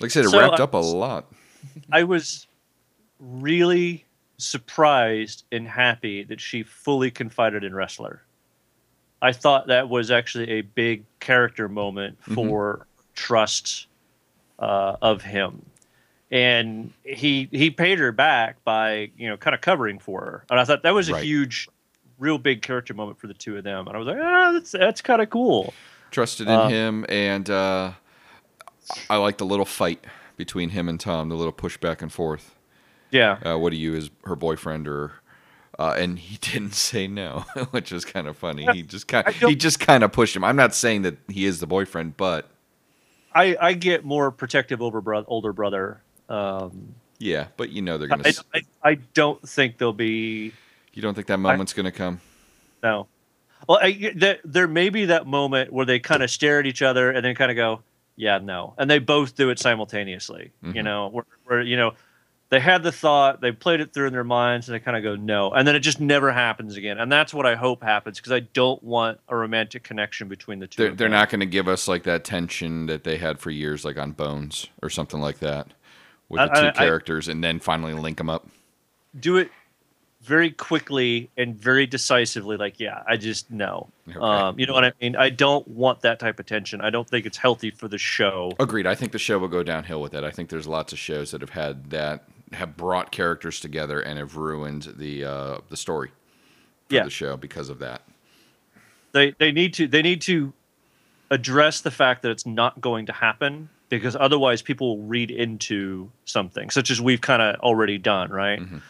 Like 0.00 0.10
I 0.10 0.12
said, 0.12 0.24
it 0.26 0.30
So, 0.30 0.38
wrapped 0.38 0.60
uh, 0.60 0.64
up 0.64 0.74
a 0.74 0.78
lot. 0.78 1.32
I 1.90 2.02
was 2.04 2.46
really 3.18 4.04
surprised 4.38 5.44
and 5.52 5.66
happy 5.66 6.22
that 6.24 6.40
she 6.40 6.62
fully 6.62 7.10
confided 7.10 7.64
in 7.64 7.72
Ressler. 7.72 8.18
I 9.22 9.32
thought 9.32 9.68
that 9.68 9.88
was 9.88 10.10
actually 10.10 10.50
a 10.50 10.60
big 10.60 11.04
character 11.20 11.68
moment 11.68 12.18
for 12.34 12.86
trust 13.14 13.86
uh, 14.58 14.96
of 15.00 15.22
him, 15.22 15.64
and 16.30 16.92
he 17.02 17.48
he 17.50 17.70
paid 17.70 17.98
her 17.98 18.12
back 18.12 18.62
by 18.64 19.10
you 19.16 19.28
know 19.28 19.36
kind 19.36 19.54
of 19.54 19.60
covering 19.62 19.98
for 19.98 20.20
her, 20.20 20.44
and 20.50 20.60
I 20.60 20.64
thought 20.64 20.82
that 20.82 20.94
was 20.94 21.08
a 21.08 21.14
Right. 21.14 21.24
huge, 21.24 21.68
real 22.18 22.36
big 22.38 22.60
character 22.62 22.92
moment 22.92 23.18
for 23.18 23.26
the 23.26 23.34
two 23.34 23.56
of 23.56 23.64
them, 23.64 23.86
and 23.88 23.96
I 23.96 23.98
was 23.98 24.06
like, 24.06 24.18
ah, 24.20 24.52
that's 24.52 24.72
that's 24.72 25.00
kind 25.00 25.22
of 25.22 25.30
cool. 25.30 25.72
Trusted 26.10 26.46
in 26.46 26.52
uh, 26.54 26.68
him, 26.68 27.06
and 27.08 27.48
uh, 27.48 27.92
I 29.08 29.16
like 29.16 29.38
the 29.38 29.46
little 29.46 29.64
fight 29.64 30.04
between 30.36 30.70
him 30.70 30.88
and 30.88 31.00
Tom, 31.00 31.30
the 31.30 31.36
little 31.36 31.52
push 31.52 31.78
back 31.78 32.02
and 32.02 32.12
forth. 32.12 32.54
Yeah, 33.16 33.38
Uh, 33.54 33.58
what 33.58 33.72
are 33.72 33.76
you, 33.76 33.92
his 33.92 34.10
her 34.24 34.36
boyfriend, 34.36 34.86
or? 34.88 35.12
Uh, 35.78 35.94
and 35.98 36.18
he 36.18 36.36
didn't 36.40 36.74
say 36.74 37.06
no, 37.06 37.44
which 37.70 37.90
was 37.92 38.04
kind 38.04 38.26
of 38.26 38.36
funny. 38.36 38.66
He 38.72 38.82
just 38.82 39.08
kind 39.08 39.26
I 39.26 39.32
he 39.32 39.54
just 39.56 39.78
kind 39.80 40.02
of 40.04 40.12
pushed 40.12 40.34
him. 40.36 40.42
I'm 40.44 40.56
not 40.56 40.74
saying 40.74 41.02
that 41.02 41.16
he 41.28 41.44
is 41.44 41.60
the 41.60 41.66
boyfriend, 41.66 42.16
but 42.16 42.48
I 43.34 43.56
I 43.60 43.72
get 43.74 44.04
more 44.04 44.30
protective 44.30 44.80
over 44.80 45.00
bro- 45.00 45.24
older 45.26 45.52
brother. 45.52 46.00
Um, 46.28 46.94
yeah, 47.18 47.48
but 47.56 47.70
you 47.70 47.82
know 47.82 47.98
they're 47.98 48.08
gonna. 48.08 48.24
I, 48.26 48.58
I, 48.84 48.90
I 48.90 48.94
don't 49.14 49.46
think 49.48 49.76
there'll 49.78 49.92
be 49.92 50.52
you 50.94 51.02
don't 51.02 51.14
think 51.14 51.26
that 51.26 51.38
moment's 51.38 51.72
gonna 51.74 51.92
come? 51.92 52.20
no. 52.82 53.06
Well, 53.68 53.78
I, 53.82 54.12
there, 54.14 54.38
there 54.44 54.68
may 54.68 54.90
be 54.90 55.06
that 55.06 55.26
moment 55.26 55.72
where 55.72 55.84
they 55.86 55.98
kind 55.98 56.22
of 56.22 56.30
stare 56.30 56.58
at 56.60 56.66
each 56.66 56.82
other 56.82 57.10
and 57.10 57.24
then 57.24 57.34
kind 57.34 57.50
of 57.50 57.56
go, 57.56 57.82
"Yeah, 58.14 58.38
no," 58.38 58.74
and 58.78 58.88
they 58.88 58.98
both 58.98 59.34
do 59.34 59.50
it 59.50 59.58
simultaneously. 59.58 60.52
You 60.62 60.72
Mhm. 60.80 60.84
know, 60.84 61.08
where, 61.08 61.24
where 61.44 61.62
you 61.62 61.76
know 61.76 61.94
they 62.48 62.60
had 62.60 62.82
the 62.84 62.92
thought, 62.92 63.40
they 63.40 63.50
played 63.52 63.80
it 63.80 63.92
through 63.92 64.06
in 64.06 64.12
their 64.12 64.22
minds, 64.24 64.68
and 64.68 64.74
they 64.74 64.80
kind 64.80 64.96
of 64.96 65.02
go, 65.02 65.16
"No," 65.16 65.50
and 65.50 65.66
then 65.66 65.74
it 65.74 65.80
just 65.80 66.00
never 66.00 66.30
happens 66.32 66.76
again. 66.76 66.98
And 66.98 67.10
that's 67.10 67.34
what 67.34 67.44
I 67.46 67.54
hope 67.56 67.82
happens 67.82 68.18
because 68.18 68.32
I 68.32 68.40
don't 68.40 68.82
want 68.82 69.18
a 69.28 69.34
romantic 69.36 69.82
connection 69.82 70.28
between 70.28 70.60
the 70.60 70.66
2 70.66 70.82
They're, 70.82 70.94
they're 70.94 71.08
not 71.08 71.28
going 71.30 71.40
to 71.40 71.46
give 71.46 71.66
us 71.68 71.88
like 71.88 72.04
that 72.04 72.24
tension 72.24 72.86
that 72.86 73.04
they 73.04 73.16
had 73.18 73.38
for 73.40 73.50
years, 73.50 73.84
like 73.84 73.98
on 73.98 74.12
Bones 74.12 74.68
or 74.82 74.90
something 74.90 75.20
like 75.20 75.38
that, 75.40 75.66
with 76.28 76.40
the 76.40 76.46
two 76.60 76.66
I- 76.66 76.68
I- 76.68 76.72
characters, 76.72 77.26
and 77.28 77.42
then 77.42 77.58
finally 77.58 77.94
link 77.94 78.18
them 78.18 78.30
up. 78.30 78.46
do 79.18 79.36
it 79.38 79.50
very 80.22 80.50
quickly 80.50 81.30
and 81.36 81.56
very 81.56 81.86
decisively 81.86 82.56
like 82.56 82.80
yeah 82.80 83.00
i 83.06 83.16
just 83.16 83.48
no 83.48 83.86
Okay. 84.08 84.18
um, 84.18 84.58
you 84.58 84.66
know 84.66 84.72
what 84.72 84.84
i 84.84 84.92
mean 85.00 85.14
i 85.14 85.30
don't 85.30 85.68
want 85.68 86.00
that 86.00 86.18
type 86.18 86.40
of 86.40 86.46
tension 86.46 86.80
i 86.80 86.90
don't 86.90 87.08
think 87.08 87.26
it's 87.26 87.36
healthy 87.36 87.70
for 87.70 87.86
the 87.86 87.98
show 87.98 88.50
Agreed. 88.58 88.88
I 88.88 88.96
think 88.96 89.12
the 89.12 89.20
show 89.20 89.38
will 89.38 89.46
go 89.46 89.62
downhill 89.62 90.00
with 90.02 90.10
that. 90.12 90.24
I 90.24 90.32
think 90.32 90.48
there's 90.48 90.66
lots 90.66 90.92
of 90.92 90.98
shows 90.98 91.30
that 91.30 91.42
have 91.42 91.50
had 91.50 91.90
that 91.90 92.24
have 92.56 92.76
brought 92.76 93.10
characters 93.12 93.60
together 93.60 94.00
and 94.00 94.18
have 94.18 94.36
ruined 94.36 94.92
the 94.96 95.24
uh, 95.24 95.58
the 95.68 95.76
story 95.76 96.08
for 96.88 96.94
Yeah. 96.94 97.04
the 97.04 97.10
show 97.10 97.36
because 97.36 97.68
of 97.68 97.78
that. 97.80 98.02
they 99.12 99.32
they 99.38 99.52
need 99.52 99.74
to 99.74 99.86
they 99.88 100.02
need 100.02 100.20
to 100.22 100.52
address 101.30 101.80
the 101.80 101.90
fact 101.90 102.22
that 102.22 102.30
it's 102.30 102.46
not 102.46 102.80
going 102.80 103.06
to 103.06 103.12
happen 103.12 103.68
because 103.88 104.14
otherwise 104.16 104.62
people 104.62 104.96
will 104.96 105.04
read 105.06 105.30
into 105.30 106.10
something 106.24 106.70
such 106.70 106.90
as 106.90 107.00
we've 107.00 107.20
kind 107.20 107.42
of 107.42 107.56
already 107.60 107.98
done 107.98 108.30
right 108.30 108.60
Mhm. 108.60 108.80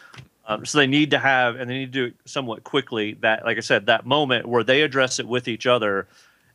um, 0.47 0.65
so 0.65 0.77
they 0.77 0.85
need 0.87 1.11
to 1.11 1.19
have 1.19 1.55
and 1.55 1.69
they 1.69 1.77
need 1.79 1.93
to 1.93 1.99
do 1.99 2.05
it 2.05 2.15
somewhat 2.25 2.63
quickly 2.63 3.13
that 3.21 3.43
like 3.45 3.57
i 3.57 3.61
said 3.61 3.85
that 3.87 4.05
moment 4.05 4.45
where 4.47 4.63
they 4.63 4.81
address 4.83 5.19
it 5.19 5.27
with 5.27 5.47
each 5.47 5.65
other 5.65 6.07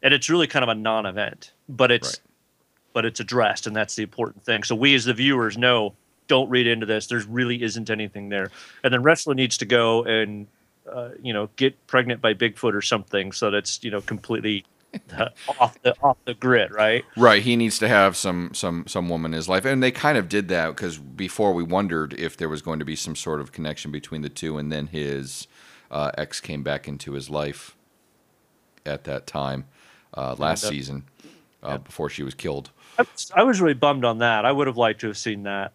and 0.02 0.14
it's 0.14 0.28
really 0.30 0.46
kind 0.46 0.62
of 0.62 0.68
a 0.68 0.74
non-event 0.74 1.52
but 1.68 1.90
it's 1.90 2.08
Right. 2.10 2.20
but 2.92 3.04
it's 3.04 3.18
addressed 3.20 3.66
and 3.66 3.74
that's 3.74 3.96
the 3.96 4.02
important 4.04 4.44
thing 4.44 4.62
so 4.62 4.74
we 4.76 4.94
as 4.94 5.04
the 5.04 5.14
viewers 5.14 5.56
know 5.58 5.94
don't 6.28 6.48
read 6.50 6.66
into 6.66 6.86
this. 6.86 7.06
There's 7.06 7.26
really 7.26 7.62
isn't 7.62 7.90
anything 7.90 8.28
there. 8.28 8.50
And 8.84 8.92
then 8.92 9.02
Ressler 9.02 9.34
needs 9.34 9.58
to 9.58 9.64
go 9.64 10.04
and 10.04 10.46
uh, 10.90 11.10
you 11.22 11.32
know 11.32 11.48
get 11.56 11.86
pregnant 11.86 12.20
by 12.20 12.34
bigfoot 12.34 12.74
or 12.74 12.82
something 12.82 13.30
so 13.30 13.52
that's 13.52 13.84
you 13.84 13.90
know 13.90 14.00
completely 14.00 14.64
uh, 15.16 15.28
off 15.60 15.80
the 15.82 15.94
off 16.02 16.16
the 16.24 16.34
grid 16.34 16.72
right? 16.72 17.04
Right. 17.16 17.40
He 17.42 17.54
needs 17.56 17.78
to 17.78 17.88
have 17.88 18.16
some 18.16 18.50
some 18.52 18.84
some 18.86 19.08
woman 19.08 19.32
in 19.32 19.36
his 19.36 19.48
life, 19.48 19.64
and 19.64 19.82
they 19.82 19.90
kind 19.92 20.18
of 20.18 20.28
did 20.28 20.48
that 20.48 20.68
because 20.70 20.98
before 20.98 21.52
we 21.54 21.62
wondered 21.62 22.12
if 22.14 22.36
there 22.36 22.48
was 22.48 22.62
going 22.62 22.78
to 22.80 22.84
be 22.84 22.96
some 22.96 23.16
sort 23.16 23.40
of 23.40 23.52
connection 23.52 23.90
between 23.90 24.22
the 24.22 24.28
two, 24.28 24.58
and 24.58 24.70
then 24.72 24.88
his 24.88 25.46
uh, 25.90 26.10
ex 26.18 26.40
came 26.40 26.62
back 26.62 26.88
into 26.88 27.12
his 27.12 27.30
life 27.30 27.76
at 28.84 29.04
that 29.04 29.26
time 29.26 29.66
uh, 30.14 30.34
last 30.38 30.64
Yeah. 30.64 30.70
season 30.70 31.04
uh, 31.62 31.78
before 31.78 32.10
she 32.10 32.22
was 32.22 32.34
killed. 32.34 32.70
I 32.98 33.02
was, 33.02 33.32
I 33.34 33.42
was 33.44 33.60
really 33.60 33.74
bummed 33.74 34.04
on 34.04 34.18
that. 34.18 34.44
I 34.44 34.52
would 34.52 34.66
have 34.66 34.76
liked 34.76 35.00
to 35.02 35.06
have 35.06 35.16
seen 35.16 35.44
that 35.44 35.72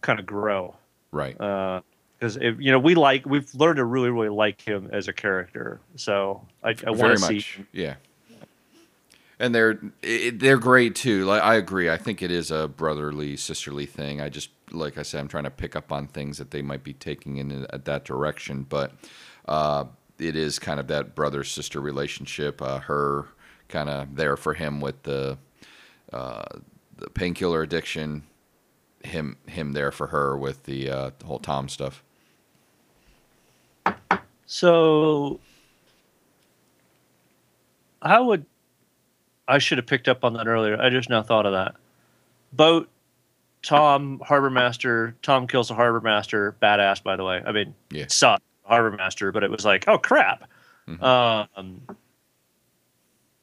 kind 0.00 0.18
of 0.20 0.26
grow 0.26 0.74
Right. 1.12 1.36
because 1.36 2.36
you 2.36 2.70
know 2.70 2.78
we 2.78 2.94
like 2.94 3.26
we've 3.26 3.52
learned 3.54 3.76
to 3.78 3.84
really 3.84 4.10
really 4.10 4.28
like 4.28 4.60
him 4.60 4.88
as 4.92 5.08
a 5.08 5.12
character 5.12 5.80
so 5.96 6.46
i, 6.62 6.74
I 6.86 6.90
want 6.90 7.18
to 7.18 7.24
see 7.40 7.44
Yeah. 7.72 7.94
And 9.38 9.54
they're 9.54 9.80
it, 10.02 10.38
they're 10.38 10.58
great 10.58 10.94
too. 10.94 11.24
Like 11.24 11.42
I 11.42 11.54
agree. 11.54 11.88
I 11.88 11.96
think 11.96 12.20
it 12.20 12.30
is 12.30 12.50
a 12.50 12.68
brotherly, 12.68 13.38
sisterly 13.38 13.86
thing. 13.86 14.20
I 14.20 14.28
just 14.28 14.50
like 14.70 14.98
I 14.98 15.02
said, 15.02 15.18
I'm 15.20 15.28
trying 15.28 15.44
to 15.44 15.50
pick 15.50 15.74
up 15.74 15.90
on 15.92 16.08
things 16.08 16.36
that 16.36 16.50
they 16.50 16.60
might 16.60 16.84
be 16.84 16.92
taking 16.92 17.38
in 17.38 17.64
at 17.70 17.86
that 17.86 18.04
direction, 18.04 18.66
but 18.68 18.92
uh, 19.48 19.86
it 20.18 20.36
is 20.36 20.58
kind 20.58 20.78
of 20.78 20.88
that 20.88 21.14
brother 21.14 21.42
sister 21.42 21.80
relationship. 21.80 22.60
Uh, 22.60 22.80
her 22.80 23.28
kind 23.68 23.88
of 23.88 24.14
there 24.14 24.36
for 24.36 24.52
him 24.52 24.78
with 24.78 25.02
the 25.04 25.38
uh, 26.12 26.42
the 26.98 27.08
painkiller 27.08 27.62
addiction. 27.62 28.24
Him 29.02 29.36
him 29.46 29.72
there 29.72 29.90
for 29.90 30.08
her 30.08 30.36
with 30.36 30.64
the, 30.64 30.90
uh, 30.90 31.10
the 31.18 31.24
whole 31.26 31.38
Tom 31.38 31.68
stuff. 31.68 32.02
so 34.46 35.38
how 38.02 38.24
would 38.24 38.44
i 39.46 39.58
should 39.58 39.78
have 39.78 39.86
picked 39.86 40.08
up 40.08 40.24
on 40.24 40.32
that 40.34 40.46
earlier 40.48 40.80
i 40.80 40.90
just 40.90 41.08
now 41.08 41.22
thought 41.22 41.46
of 41.46 41.52
that 41.52 41.74
boat 42.52 42.88
tom 43.62 44.20
harbor 44.24 44.50
master 44.50 45.14
tom 45.22 45.46
kills 45.46 45.68
the 45.68 45.74
harbor 45.74 46.00
master 46.00 46.56
badass 46.60 47.00
by 47.02 47.14
the 47.16 47.22
way 47.24 47.40
i 47.46 47.52
mean 47.52 47.74
Yeah. 47.90 48.02
it 48.02 48.12
sucked 48.12 48.42
harbor 48.64 48.90
master 48.96 49.30
but 49.32 49.44
it 49.44 49.50
was 49.50 49.64
like 49.64 49.86
oh 49.86 49.98
crap 49.98 50.48
Mhm. 50.88 51.00
um, 51.02 51.80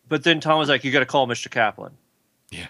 but 0.10 0.24
then 0.24 0.40
tom 0.42 0.60
was 0.60 0.68
like 0.70 0.84
you 0.84 0.92
got 0.92 1.00
to 1.00 1.06
call 1.06 1.26
mr 1.28 1.50
kaplan 1.50 1.94
Yeah. 2.52 2.68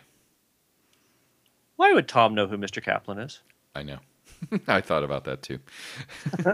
Why 1.78 1.94
would 1.94 2.08
tom 2.08 2.36
know 2.36 2.48
who 2.48 2.58
mr 2.58 2.84
kaplan 2.84 3.18
is 3.18 3.42
I 3.78 3.84
know. 3.84 4.00
I 4.68 4.82
thought 4.82 5.04
about 5.04 5.26
that 5.26 5.42
too. 5.44 5.60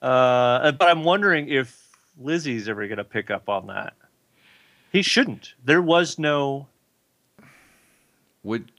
Uh, 0.00 0.72
but 0.72 0.88
I'm 0.88 1.04
wondering 1.04 1.48
if 1.48 1.88
Lizzie's 2.18 2.68
ever 2.68 2.88
going 2.88 2.98
to 2.98 3.04
pick 3.04 3.30
up 3.30 3.48
on 3.48 3.68
that. 3.68 3.94
He 4.90 5.00
shouldn't. 5.00 5.54
There 5.64 5.80
was 5.80 6.18
no. 6.18 6.66
Would 8.42 8.72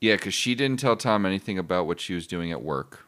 yeah, 0.00 0.14
because 0.14 0.34
she 0.34 0.54
didn't 0.54 0.78
tell 0.78 0.94
Tom 0.94 1.26
anything 1.26 1.58
about 1.58 1.88
what 1.88 1.98
she 1.98 2.14
was 2.14 2.28
doing 2.28 2.52
at 2.52 2.62
work. 2.62 3.07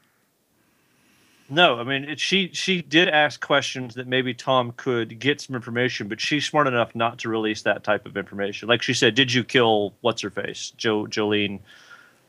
No, 1.51 1.79
I 1.79 1.85
mean 1.85 2.05
it, 2.05 2.21
she 2.21 2.51
she 2.53 2.81
did 2.81 3.09
ask 3.09 3.41
questions 3.41 3.97
that 3.97 4.07
maybe 4.07 4.33
Tom 4.33 4.73
could 4.77 5.19
get 5.19 5.41
some 5.41 5.57
information, 5.57 6.07
but 6.07 6.21
she's 6.21 6.47
smart 6.47 6.69
enough 6.69 6.95
not 6.95 7.19
to 7.19 7.29
release 7.29 7.63
that 7.63 7.83
type 7.83 8.07
of 8.07 8.17
information. 8.17 8.69
Like 8.69 8.83
she 8.83 8.95
said, 8.95 9.17
"Did 9.17 9.33
you 9.33 9.43
kill 9.43 9.93
what's 10.01 10.23
her 10.23 10.31
face, 10.31 10.71
Jo 10.77 11.07
Jolene? 11.07 11.59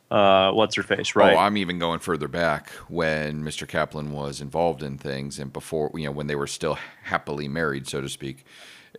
Uh, 0.09 0.51
what's 0.53 0.75
her 0.75 0.83
face?" 0.83 1.15
Right. 1.15 1.35
Oh, 1.35 1.39
I'm 1.39 1.55
even 1.55 1.77
going 1.77 1.99
further 1.99 2.27
back 2.27 2.71
when 2.89 3.43
Mr. 3.43 3.67
Kaplan 3.67 4.11
was 4.11 4.41
involved 4.41 4.81
in 4.81 4.97
things 4.97 5.37
and 5.37 5.53
before, 5.53 5.91
you 5.93 6.05
know, 6.05 6.11
when 6.11 6.25
they 6.25 6.35
were 6.35 6.47
still 6.47 6.79
happily 7.03 7.47
married, 7.47 7.87
so 7.87 8.01
to 8.01 8.09
speak. 8.09 8.43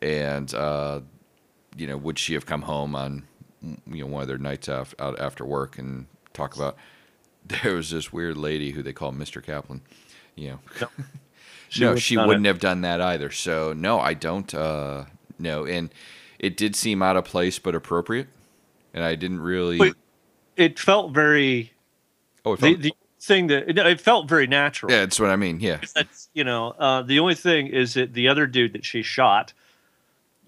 And, 0.01 0.53
uh, 0.55 1.01
you 1.77 1.87
know, 1.87 1.97
would 1.97 2.19
she 2.19 2.35
have 2.35 2.47
come 2.47 2.63
home 2.63 2.95
on, 2.95 3.25
you 3.61 4.05
know, 4.05 4.07
one 4.07 4.23
of 4.23 4.29
their 4.29 4.39
nights 4.39 4.69
af- 4.69 4.95
out 4.99 5.19
after 5.21 5.45
work 5.45 5.79
and 5.79 6.07
talk 6.33 6.57
about 6.57 6.77
there 7.47 7.75
was 7.75 7.91
this 7.91 8.13
weird 8.13 8.37
lady 8.37 8.71
who 8.71 8.83
they 8.83 8.93
call 8.93 9.13
Mr. 9.13 9.43
Kaplan, 9.43 9.83
you 10.37 10.51
know? 10.51 10.59
No. 10.81 10.89
She 11.73 11.81
no, 11.81 11.97
she 11.97 12.19
wouldn't 12.19 12.45
it. 12.45 12.51
have 12.51 12.61
done 12.61 12.83
that 12.83 13.01
either. 13.01 13.31
So 13.31 13.73
no, 13.73 13.99
I 13.99 14.13
don't 14.13 14.53
uh, 14.55 15.07
know. 15.39 15.65
And 15.65 15.89
it 16.39 16.59
did 16.59 16.77
seem 16.77 17.01
out 17.01 17.17
of 17.17 17.25
place 17.25 17.59
but 17.59 17.75
appropriate. 17.75 18.29
And 18.93 19.03
I 19.03 19.15
didn't 19.15 19.41
really. 19.41 19.79
Wait. 19.79 19.95
it 20.55 20.79
felt 20.79 21.13
very 21.13 21.73
oh, 22.45 22.53
it 22.53 22.61
the, 22.61 22.73
felt, 22.73 22.83
the 22.83 22.95
thing 23.21 23.47
that 23.47 23.79
it, 23.79 24.01
felt 24.03 24.29
very 24.29 24.47
natural. 24.47 24.93
yeah, 24.93 25.01
that's 25.01 25.19
what 25.19 25.31
I 25.31 25.37
mean. 25.37 25.61
Yeah. 25.61 25.79
That's 25.95 26.29
you 26.35 26.45
know 26.45 26.75
uh, 26.79 27.01
the 27.01 27.21
only 27.21 27.35
thing 27.35 27.69
is 27.69 27.95
that 27.95 28.13
the 28.13 28.29
other 28.29 28.47
dude 28.47 28.75
that 28.75 28.85
she 28.85 29.03
shot. 29.03 29.55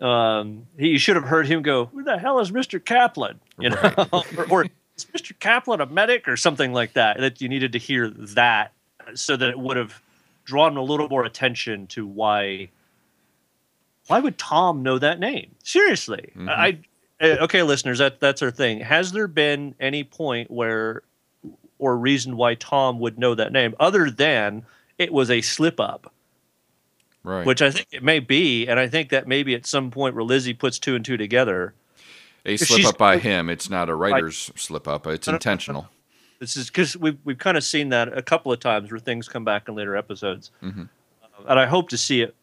Um, 0.01 0.67
he 0.77 0.89
you 0.89 0.99
should 0.99 1.17
have 1.17 1.25
heard 1.25 1.47
him 1.47 1.63
go, 1.63 1.87
"Who 1.87 2.03
the 2.03 2.19
hell 2.19 2.39
is 2.41 2.53
Mister 2.53 2.79
Kaplan?" 2.79 3.41
You 3.59 3.71
know, 3.71 4.09
or, 4.13 4.51
or 4.51 4.67
is 4.95 5.07
Mister 5.11 5.33
Kaplan 5.33 5.81
a 5.81 5.87
medic 5.87 6.29
or 6.29 6.37
something 6.37 6.75
like 6.75 6.93
that? 6.93 7.19
That 7.19 7.41
you 7.41 7.49
needed 7.49 7.73
to 7.73 7.79
hear 7.79 8.11
that 8.11 8.74
so 9.15 9.37
that 9.37 9.49
it 9.51 9.59
would 9.59 9.77
have 9.77 10.01
drawn 10.45 10.77
a 10.77 10.83
little 10.83 11.09
more 11.09 11.25
attention 11.25 11.87
to 11.89 12.07
why. 12.07 12.69
Why 14.07 14.21
would 14.21 14.37
Tom 14.37 14.83
know 14.83 14.99
that 14.99 15.19
name? 15.19 15.55
Seriously, 15.63 16.33
Mhm. 16.37 16.49
I. 16.49 16.79
Okay, 17.23 17.63
listeners, 17.63 17.99
that 17.99 18.21
that's 18.21 18.43
our 18.43 18.51
thing. 18.51 18.81
Has 18.81 19.13
there 19.13 19.29
been 19.29 19.75
any 19.81 20.05
point 20.05 20.51
where, 20.51 21.03
or 21.79 21.97
reason 21.97 22.37
why 22.37 22.55
Tom 22.55 22.99
would 22.99 23.19
know 23.19 23.35
that 23.35 23.53
name 23.53 23.75
other 23.81 24.11
than 24.11 24.67
it 24.99 25.13
was 25.13 25.31
a 25.31 25.41
slip 25.41 25.81
up? 25.81 26.13
Right. 27.23 27.47
which 27.47 27.63
I 27.63 27.71
think 27.71 27.87
it 27.91 28.03
may 28.03 28.19
be, 28.19 28.67
and 28.67 28.79
I 28.79 28.87
think 28.87 29.09
that 29.09 29.27
maybe 29.27 29.55
at 29.55 29.65
some 29.65 29.91
point 29.91 30.15
where 30.15 30.23
Lizzie 30.25 30.53
puts 30.53 30.79
two 30.79 30.95
and 30.95 31.03
two 31.03 31.17
together, 31.17 31.73
a 32.45 32.59
slip 32.59 32.85
up 32.85 32.99
by 32.99 33.17
him. 33.17 33.49
It's 33.49 33.71
not 33.71 33.89
a 33.89 33.95
writer's 33.95 34.51
slip 34.57 34.87
up. 34.87 35.07
It's 35.07 35.27
intentional. 35.27 35.89
This 36.45 36.59
is 36.59 36.67
because 36.69 36.95
we've 36.95 37.17
we've 37.25 37.39
kind 37.39 37.57
of 37.57 37.65
seen 37.65 37.89
that 37.89 38.17
a 38.17 38.21
couple 38.21 38.53
of 38.53 38.61
times 38.61 38.91
where 38.91 39.01
things 39.01 39.29
come 39.29 39.45
back 39.47 39.67
in 39.67 39.75
later 39.75 39.97
episodes, 39.97 40.51
Mhm. 40.63 40.89
Uh, 41.23 41.27
and 41.49 41.59
I 41.59 41.65
hope 41.65 41.89
to 41.89 41.97
see 41.97 42.21
it, 42.21 42.35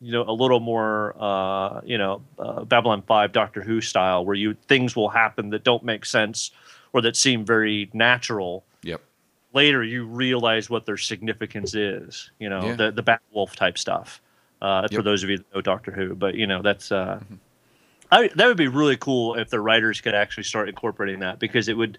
you 0.00 0.12
know, 0.12 0.22
a 0.22 0.30
little 0.32 0.60
more, 0.60 1.16
uh, 1.18 1.80
you 1.84 1.98
know, 1.98 2.22
uh, 2.38 2.62
Babylon 2.64 3.02
Five, 3.02 3.32
Doctor 3.32 3.60
Who 3.62 3.80
style, 3.80 4.24
where 4.24 4.36
you 4.36 4.54
things 4.68 4.94
will 4.94 5.08
happen 5.08 5.50
that 5.50 5.64
don't 5.64 5.82
make 5.82 6.04
sense 6.04 6.52
or 6.92 7.00
that 7.02 7.16
seem 7.16 7.44
very 7.44 7.90
natural. 7.92 8.62
Yep. 8.84 9.00
Later, 9.52 9.82
you 9.82 10.06
realize 10.06 10.70
what 10.70 10.86
their 10.86 10.96
significance 10.96 11.74
is. 11.74 12.30
You 12.38 12.48
know, 12.50 12.64
Yeah. 12.66 12.74
the 12.76 12.90
the 12.92 13.02
Bad 13.02 13.18
Wolf 13.32 13.56
type 13.56 13.78
stuff. 13.78 14.20
Uh, 14.62 14.86
For 14.92 15.02
those 15.02 15.24
of 15.24 15.30
you 15.30 15.38
that 15.38 15.54
know 15.54 15.60
Doctor 15.60 15.90
Who, 15.90 16.14
but 16.14 16.36
you 16.36 16.46
know 16.46 16.62
that's. 16.62 16.92
Uh, 16.92 17.18
I, 18.12 18.28
that 18.36 18.46
would 18.46 18.56
be 18.56 18.68
really 18.68 18.96
cool 18.96 19.34
if 19.36 19.50
the 19.50 19.60
writers 19.60 20.00
could 20.00 20.14
actually 20.14 20.42
start 20.44 20.68
incorporating 20.68 21.20
that 21.20 21.38
because 21.38 21.68
it 21.68 21.76
would 21.76 21.98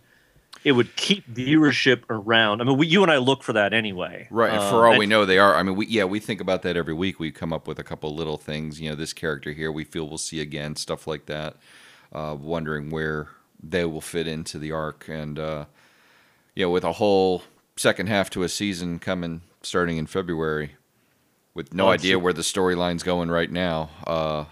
it 0.64 0.74
would 0.74 0.96
keep 0.96 1.28
viewership 1.34 2.04
around. 2.10 2.62
I 2.62 2.66
mean, 2.66 2.78
we, 2.78 2.86
you 2.88 3.02
and 3.02 3.12
I 3.12 3.18
look 3.18 3.42
for 3.44 3.54
that 3.54 3.74
anyway. 3.74 4.28
Right. 4.30 4.52
and 4.52 4.60
Uh, 4.60 4.70
for 4.70 4.86
all 4.86 4.92
and- 4.94 5.00
we 5.00 5.06
know, 5.08 5.26
they 5.26 5.40
are. 5.40 5.56
I 5.56 5.64
mean, 5.64 5.76
we 5.76 5.88
yeah, 5.88 6.04
we 6.06 6.20
think 6.20 6.40
about 6.42 6.62
that 6.64 6.78
every 6.78 6.94
week. 6.94 7.20
We 7.20 7.32
come 7.32 7.52
up 7.54 7.68
with 7.68 7.80
a 7.80 7.84
couple 7.84 8.14
little 8.16 8.38
things. 8.38 8.80
You 8.80 8.90
know, 8.90 8.96
this 8.96 9.14
character 9.14 9.52
here, 9.54 9.72
we 9.72 9.84
feel 9.84 10.08
we'll 10.08 10.18
see 10.18 10.40
again, 10.40 10.76
stuff 10.76 11.08
like 11.08 11.26
that. 11.26 11.56
Uh, 12.14 12.36
wondering 12.40 12.90
where 12.90 13.30
they 13.64 13.86
will 13.86 14.02
fit 14.02 14.28
into 14.28 14.58
the 14.60 14.72
arc, 14.72 15.06
and 15.08 15.40
uh, 15.40 15.66
yeah, 16.56 16.66
with 16.66 16.84
a 16.84 16.94
whole 16.94 17.44
second 17.78 18.08
half 18.08 18.30
to 18.32 18.44
a 18.44 18.50
season 18.50 19.00
coming 19.00 19.42
starting 19.64 19.98
in 19.98 20.06
February, 20.06 20.76
with 21.54 21.74
no 21.74 21.88
Oh, 21.88 21.92
idea 21.92 22.20
where 22.20 22.34
the 22.34 22.42
storyline's 22.42 23.02
going 23.04 23.30
right 23.32 23.50
now. 23.52 23.90
Uh, 24.06 24.46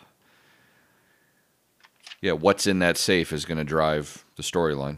yeah, 2.21 2.31
what's 2.33 2.67
in 2.67 2.79
that 2.79 2.97
safe 2.97 3.31
is 3.33 3.45
going 3.45 3.57
to 3.57 3.63
drive 3.63 4.25
the 4.35 4.43
storyline. 4.43 4.97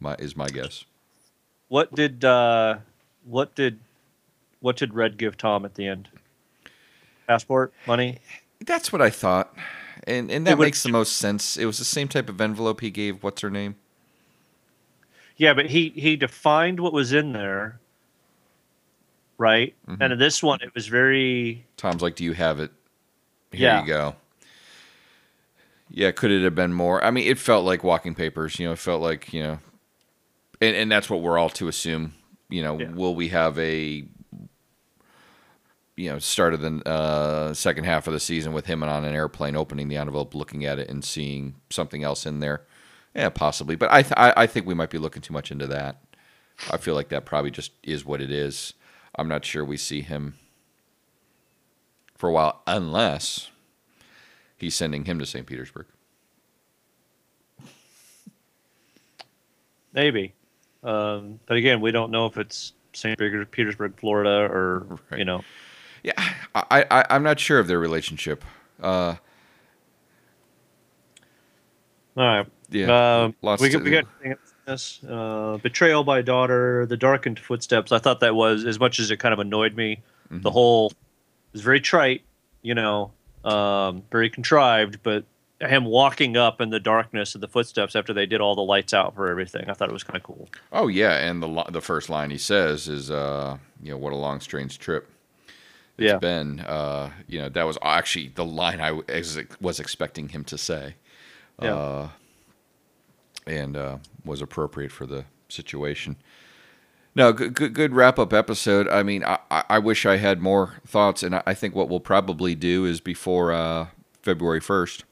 My 0.00 0.14
is 0.16 0.36
my 0.36 0.48
guess. 0.48 0.84
What 1.68 1.94
did 1.94 2.24
uh, 2.24 2.78
what 3.24 3.54
did 3.54 3.78
what 4.60 4.76
did 4.76 4.94
Red 4.94 5.16
give 5.18 5.36
Tom 5.36 5.64
at 5.64 5.74
the 5.74 5.86
end? 5.86 6.08
Passport, 7.26 7.72
money. 7.86 8.18
That's 8.64 8.92
what 8.92 9.02
I 9.02 9.10
thought, 9.10 9.54
and 10.06 10.30
and 10.30 10.46
that 10.46 10.58
makes 10.58 10.82
the 10.82 10.90
most 10.90 11.16
sense. 11.16 11.56
It 11.56 11.66
was 11.66 11.78
the 11.78 11.84
same 11.84 12.08
type 12.08 12.28
of 12.28 12.40
envelope 12.40 12.80
he 12.80 12.90
gave. 12.90 13.22
What's 13.22 13.40
her 13.42 13.50
name? 13.50 13.76
Yeah, 15.36 15.54
but 15.54 15.66
he 15.66 15.90
he 15.90 16.16
defined 16.16 16.80
what 16.80 16.92
was 16.92 17.12
in 17.12 17.32
there, 17.32 17.78
right? 19.38 19.74
Mhm. 19.88 19.96
And 20.00 20.12
in 20.12 20.18
this 20.18 20.42
one, 20.42 20.60
it 20.62 20.74
was 20.74 20.86
very 20.86 21.64
Tom's 21.76 22.00
like, 22.02 22.14
"Do 22.16 22.24
you 22.24 22.32
have 22.32 22.60
it? 22.60 22.70
Here 23.52 23.68
Yeah. 23.70 23.80
you 23.80 23.86
go." 23.86 24.16
Yeah, 25.90 26.10
could 26.10 26.30
it 26.30 26.42
have 26.42 26.54
been 26.54 26.72
more? 26.72 27.02
I 27.04 27.10
mean, 27.10 27.26
it 27.28 27.38
felt 27.38 27.64
like 27.64 27.84
walking 27.84 28.14
papers. 28.14 28.58
You 28.58 28.66
know, 28.68 28.72
it 28.72 28.78
felt 28.78 29.02
like 29.02 29.32
you 29.32 29.42
know, 29.42 29.58
and 30.60 30.76
and 30.76 30.90
that's 30.92 31.08
what 31.10 31.20
we're 31.22 31.38
all 31.38 31.50
to 31.50 31.68
assume. 31.68 32.14
You 32.48 32.62
know, 32.62 32.78
Yeah. 32.78 32.90
will 32.90 33.14
we 33.14 33.28
have 33.28 33.58
a 33.58 34.04
you 35.96 36.10
know 36.10 36.18
start 36.18 36.54
of 36.54 36.60
the 36.60 36.82
uh, 36.88 37.54
second 37.54 37.84
half 37.84 38.06
of 38.06 38.12
the 38.12 38.20
season 38.20 38.52
with 38.52 38.66
him 38.66 38.82
and 38.82 38.90
on 38.92 39.04
an 39.04 39.14
airplane 39.14 39.56
opening 39.56 39.88
the 39.88 39.96
envelope, 39.96 40.34
looking 40.34 40.64
at 40.64 40.78
it, 40.78 40.88
and 40.88 41.04
seeing 41.04 41.54
something 41.70 42.02
else 42.04 42.26
in 42.26 42.40
there? 42.40 42.62
Yeah, 43.14 43.30
possibly. 43.30 43.76
But 43.76 43.90
I 43.92 44.02
th- 44.02 44.14
I, 44.16 44.32
I 44.36 44.46
think 44.46 44.66
we 44.66 44.74
might 44.74 44.90
be 44.90 44.98
looking 44.98 45.22
too 45.22 45.32
much 45.32 45.50
into 45.50 45.66
that. 45.68 46.02
I 46.70 46.76
feel 46.76 46.94
like 46.94 47.08
that 47.08 47.24
probably 47.24 47.50
just 47.50 47.72
is 47.82 48.04
what 48.04 48.20
it 48.20 48.30
is. 48.30 48.74
I'm 49.18 49.28
not 49.28 49.44
sure 49.44 49.64
we 49.64 49.76
see 49.78 50.02
him 50.02 50.34
for 52.16 52.28
a 52.28 52.32
while, 52.32 52.62
unless 52.66 53.50
he's 54.56 54.74
sending 54.74 55.04
him 55.06 55.18
to 55.18 55.26
St. 55.26 55.46
Petersburg. 55.46 55.86
maybe, 59.92 60.34
um, 60.86 61.40
but 61.46 61.56
again, 61.56 61.80
we 61.80 61.90
don't 61.90 62.10
know 62.10 62.26
if 62.26 62.38
it's 62.38 62.72
St. 62.92 63.18
Petersburg, 63.50 63.98
Florida, 63.98 64.50
or 64.50 64.98
Right. 65.10 65.18
you 65.18 65.24
know. 65.24 65.44
Yeah, 66.02 66.12
I, 66.54 66.84
I 66.90 67.04
I'm 67.10 67.22
not 67.22 67.40
sure 67.40 67.58
of 67.58 67.66
their 67.66 67.78
relationship. 67.80 68.44
Uh, 68.80 69.16
All 72.16 72.24
right. 72.24 72.46
yeah, 72.70 73.22
Um, 73.24 73.34
lots 73.42 73.60
we, 73.60 73.70
to 73.70 73.78
we 73.78 73.90
got 73.90 74.06
this 74.66 75.00
uh, 75.04 75.58
betrayal 75.62 76.04
by 76.04 76.22
daughter, 76.22 76.86
the 76.86 76.96
darkened 76.96 77.38
footsteps. 77.38 77.92
I 77.92 77.98
thought 77.98 78.20
that 78.20 78.34
was 78.34 78.64
as 78.64 78.78
much 78.80 78.98
as 78.98 79.10
it 79.10 79.18
kind 79.18 79.32
of 79.32 79.38
annoyed 79.38 79.74
me. 79.76 80.02
Mm-hmm. 80.30 80.42
The 80.42 80.50
whole 80.50 80.92
was 81.52 81.62
very 81.62 81.80
trite, 81.80 82.22
you 82.62 82.74
know, 82.74 83.12
um, 83.44 84.02
very 84.10 84.30
contrived, 84.30 85.02
but 85.02 85.24
him 85.60 85.84
walking 85.86 86.36
up 86.36 86.60
in 86.60 86.70
the 86.70 86.80
darkness 86.80 87.34
of 87.34 87.40
the 87.40 87.48
footsteps 87.48 87.96
after 87.96 88.12
they 88.12 88.26
did 88.26 88.40
all 88.40 88.54
the 88.54 88.62
lights 88.62 88.92
out 88.92 89.14
for 89.14 89.28
everything, 89.30 89.70
I 89.70 89.72
thought 89.74 89.88
it 89.88 89.92
was 89.92 90.04
kind 90.04 90.16
of 90.16 90.22
cool. 90.22 90.48
Oh 90.72 90.88
yeah, 90.88 91.16
and 91.16 91.42
the 91.42 91.64
the 91.70 91.80
first 91.80 92.08
line 92.10 92.30
he 92.30 92.38
says 92.38 92.88
is, 92.88 93.10
uh, 93.10 93.56
you 93.82 93.90
know, 93.90 93.96
what 93.98 94.12
a 94.12 94.16
long 94.16 94.40
strange 94.40 94.78
trip. 94.78 95.08
It's 95.98 96.10
Yeah. 96.12 96.18
been, 96.18 96.60
uh, 96.60 97.10
you 97.26 97.38
know, 97.38 97.48
that 97.48 97.62
was 97.66 97.78
actually 97.80 98.28
the 98.28 98.44
line 98.44 98.80
I 98.82 98.92
was, 98.92 99.80
expecting 99.80 100.28
him 100.28 100.44
to 100.44 100.58
say, 100.58 100.94
Yeah. 101.62 101.74
uh, 101.74 102.08
and 103.46 103.76
uh, 103.76 103.96
was 104.24 104.42
appropriate 104.42 104.92
for 104.92 105.06
the 105.06 105.24
situation. 105.48 106.16
No, 107.14 107.32
good, 107.32 107.54
good, 107.54 107.72
good 107.72 107.94
wrap 107.94 108.18
up 108.18 108.34
episode. 108.34 108.88
I 108.88 109.02
mean, 109.02 109.24
I, 109.24 109.38
I 109.50 109.78
wish 109.78 110.04
I 110.04 110.18
had 110.18 110.42
more 110.42 110.74
thoughts, 110.86 111.22
and 111.22 111.34
I, 111.36 111.42
I 111.46 111.54
think 111.54 111.74
what 111.74 111.88
we'll 111.88 111.98
probably 112.00 112.54
do 112.54 112.84
is 112.84 113.00
before 113.00 113.52
uh, 113.52 113.86
February 114.22 114.60
first, 114.60 115.04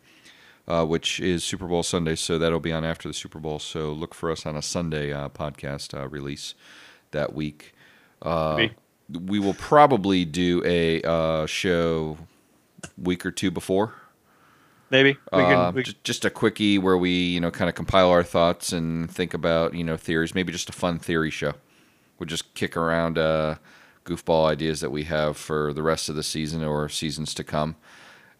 uh, 0.67 0.85
which 0.85 1.21
is 1.21 1.45
Super 1.45 1.67
Bowl 1.67 1.83
Sunday, 1.83 2.15
so 2.15 2.39
that'll 2.39 2.61
be 2.61 2.73
on 2.73 2.85
after 2.85 3.09
the 3.09 3.15
Super 3.15 3.39
Bowl. 3.39 3.59
So 3.59 3.93
look 3.93 4.15
for 4.15 4.31
us 4.31 4.47
on 4.47 4.57
a 4.57 4.63
Sunday 4.63 5.13
uh, 5.13 5.29
podcast 5.29 5.99
uh, 5.99 6.09
release 6.09 6.55
that 7.11 7.35
week. 7.35 7.75
Uh, 8.23 8.57
we 9.27 9.39
will 9.39 9.55
probably 9.55 10.25
do 10.25 10.63
a 10.65 11.03
uh, 11.03 11.47
show 11.47 12.17
week 12.97 13.27
or 13.27 13.31
two 13.31 13.51
before. 13.51 13.95
Maybe 14.91 15.19
we 15.33 15.39
can. 15.39 15.59
Uh, 15.59 15.73
we, 15.73 15.83
ju- 15.83 15.93
just 16.05 16.25
a 16.25 16.31
quickie 16.31 16.79
where 16.79 16.97
we, 16.97 17.11
you 17.11 17.41
know, 17.41 17.51
kind 17.51 17.69
of 17.69 17.75
compile 17.75 18.11
our 18.11 18.23
thoughts 18.23 18.73
and 18.73 19.11
think 19.11 19.35
about, 19.35 19.75
you 19.75 19.83
know, 19.85 19.97
theories. 19.97 20.35
Maybe 20.35 20.53
just 20.53 20.69
a 20.69 20.73
fun 20.73 20.99
theory 20.99 21.31
show. 21.31 21.55
we'll 22.19 22.27
just 22.27 22.55
kick 22.55 22.77
around 22.77 23.19
uh, 23.19 23.57
goofball 24.05 24.47
ideas 24.49 24.81
that 24.81 24.91
we 24.91 25.05
have 25.05 25.37
for 25.37 25.73
the 25.73 25.83
rest 25.83 26.09
of 26.09 26.17
the 26.17 26.23
season 26.23 26.63
or 26.63 26.89
seasons 26.89 27.35
to 27.35 27.45
come. 27.45 27.77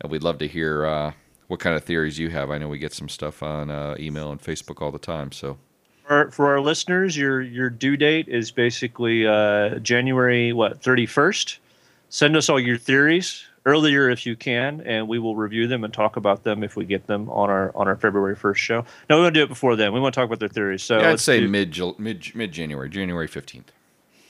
And 0.01 0.13
we'd 0.13 0.23
love 0.23 0.39
to 0.39 0.49
hear 0.49 0.87
uh, 0.87 1.13
what 1.55 1.61
kind 1.61 1.77
of 1.77 1.85
theories 1.85 2.19
you 2.19 2.31
have. 2.31 2.51
I 2.51 2.59
know 2.59 2.67
we 2.69 2.79
get 2.79 2.93
some 2.93 3.09
stuff 3.09 3.41
on 3.41 3.71
uh, 3.71 3.95
email 4.01 4.33
and 4.33 4.43
Facebook 4.43 4.83
all 4.83 4.91
the 4.91 4.99
time. 4.99 5.31
So 5.31 5.57
For, 6.05 6.29
for 6.33 6.49
our 6.49 6.61
listeners, 6.61 7.17
your 7.17 7.41
your 7.41 7.71
due 7.71 7.97
date 7.97 8.27
is 8.29 8.51
basically 8.51 9.25
uh, 9.25 9.79
January 9.79 10.53
what 10.53 10.83
thirty 10.83 11.07
first. 11.07 11.61
Send 12.09 12.37
us 12.37 12.49
all 12.49 12.59
your 12.59 12.77
theories 12.77 13.45
earlier 13.67 14.11
if 14.11 14.27
you 14.27 14.35
can, 14.35 14.81
and 14.81 15.07
we 15.07 15.21
will 15.21 15.37
review 15.37 15.69
them 15.69 15.85
and 15.85 15.95
talk 15.95 16.17
about 16.17 16.43
them 16.43 16.65
if 16.65 16.75
we 16.75 16.85
get 16.85 17.07
them 17.07 17.31
on 17.31 17.51
our 17.51 17.71
on 17.77 17.87
our 17.87 17.97
February 17.97 18.35
first 18.35 18.61
show. 18.61 18.85
No, 19.09 19.17
we 19.17 19.23
want 19.23 19.35
to 19.35 19.41
do 19.41 19.45
it 19.45 19.49
before 19.49 19.77
then. 19.77 19.93
We 19.93 20.01
want 20.01 20.13
to 20.13 20.21
talk 20.21 20.27
about 20.27 20.41
their 20.41 20.49
theories. 20.49 20.83
So 20.83 20.99
yeah, 20.99 21.07
I'd 21.07 21.11
let's 21.11 21.23
say 21.23 21.39
do- 21.39 21.49
mid 21.49 21.79
mid 22.01 22.35
mid 22.35 22.51
January, 22.51 22.91
January 22.91 23.29
fifteenth. 23.29 23.71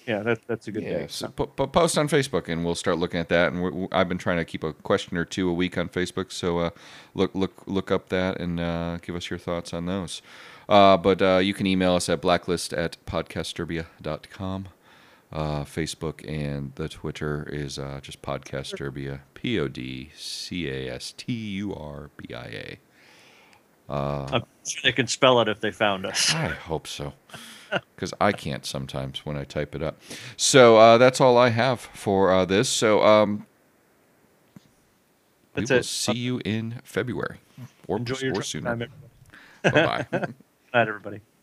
Yeah, 0.07 0.21
that, 0.23 0.41
that's 0.47 0.69
a 0.69 0.73
good 0.73 0.83
Yeah, 0.83 0.99
day. 0.99 1.07
so 1.09 1.29
po- 1.29 1.47
po- 1.47 1.67
post 1.67 1.97
on 1.97 2.09
Facebook, 2.09 2.49
and 2.49 2.65
we'll 2.65 2.75
start 2.75 2.99
looking 2.99 3.21
at 3.21 3.29
that. 3.31 3.53
And 3.53 3.63
we're, 3.63 3.89
I've 3.91 4.09
been 4.09 4.19
trying 4.19 4.37
to 4.37 4.45
keep 4.45 4.63
a 4.63 4.73
question 4.73 5.17
or 5.17 5.25
two 5.25 5.49
a 5.49 5.53
week 5.55 5.79
on 5.79 5.89
Facebook, 5.89 6.31
so 6.31 6.59
uh, 6.59 6.71
look 7.15 7.35
look 7.35 7.63
look 7.67 7.91
up 7.91 8.11
that 8.11 8.39
and 8.41 8.61
uh, 8.61 8.99
give 8.99 9.15
us 9.17 9.31
your 9.31 9.39
thoughts 9.39 9.73
on 9.73 9.87
those. 9.87 10.21
Uh, 10.69 10.97
but 10.97 11.21
uh, 11.23 11.39
you 11.43 11.55
can 11.55 11.67
email 11.67 11.95
us 11.95 12.09
at 12.09 12.21
blacklist 12.21 12.73
at 12.73 12.97
podcasturbia.com. 13.07 14.69
Uh, 15.33 15.65
Facebook 15.65 16.25
and 16.29 16.73
the 16.77 16.89
Twitter 16.89 17.49
is 17.51 17.77
uh, 17.79 17.99
just 18.03 18.23
Podcasturbia, 18.23 19.21
P 19.35 19.59
O 19.59 19.67
D 19.69 20.11
C 20.15 20.69
A 20.69 20.89
S 20.95 21.13
T 21.17 21.33
U 21.33 21.75
R 21.75 22.11
B 22.17 22.33
I 22.35 22.45
A. 22.47 22.79
I'm 23.89 24.45
sure 24.67 24.81
they 24.85 24.93
can 24.93 25.07
spell 25.09 25.41
it 25.41 25.49
if 25.49 25.61
they 25.61 25.71
found 25.73 26.07
us. 26.07 26.33
I 26.33 26.49
hope 26.49 26.87
so. 26.87 27.15
Because 27.95 28.13
I 28.21 28.33
can't 28.33 28.67
sometimes 28.67 29.25
when 29.25 29.37
I 29.37 29.45
type 29.45 29.75
it 29.75 29.83
up. 29.83 30.01
So 30.37 30.77
uh, 30.77 30.99
that's 30.99 31.21
all 31.21 31.39
I 31.39 31.51
have 31.51 31.81
for 31.81 32.33
uh, 32.33 32.45
this. 32.45 32.69
So 32.69 33.03
um, 33.03 33.47
we 35.55 35.63
That's 35.63 35.71
will 35.71 35.79
it. 35.79 35.85
see 35.85 36.13
you 36.13 36.41
in 36.45 36.81
February 36.85 37.39
or, 37.87 37.99
Enjoy 37.99 38.19
your 38.19 38.35
or 38.35 38.43
sooner. 38.43 38.89
Bye 39.63 39.71
bye. 39.73 40.07
Night, 40.13 40.89
everybody. 40.89 41.21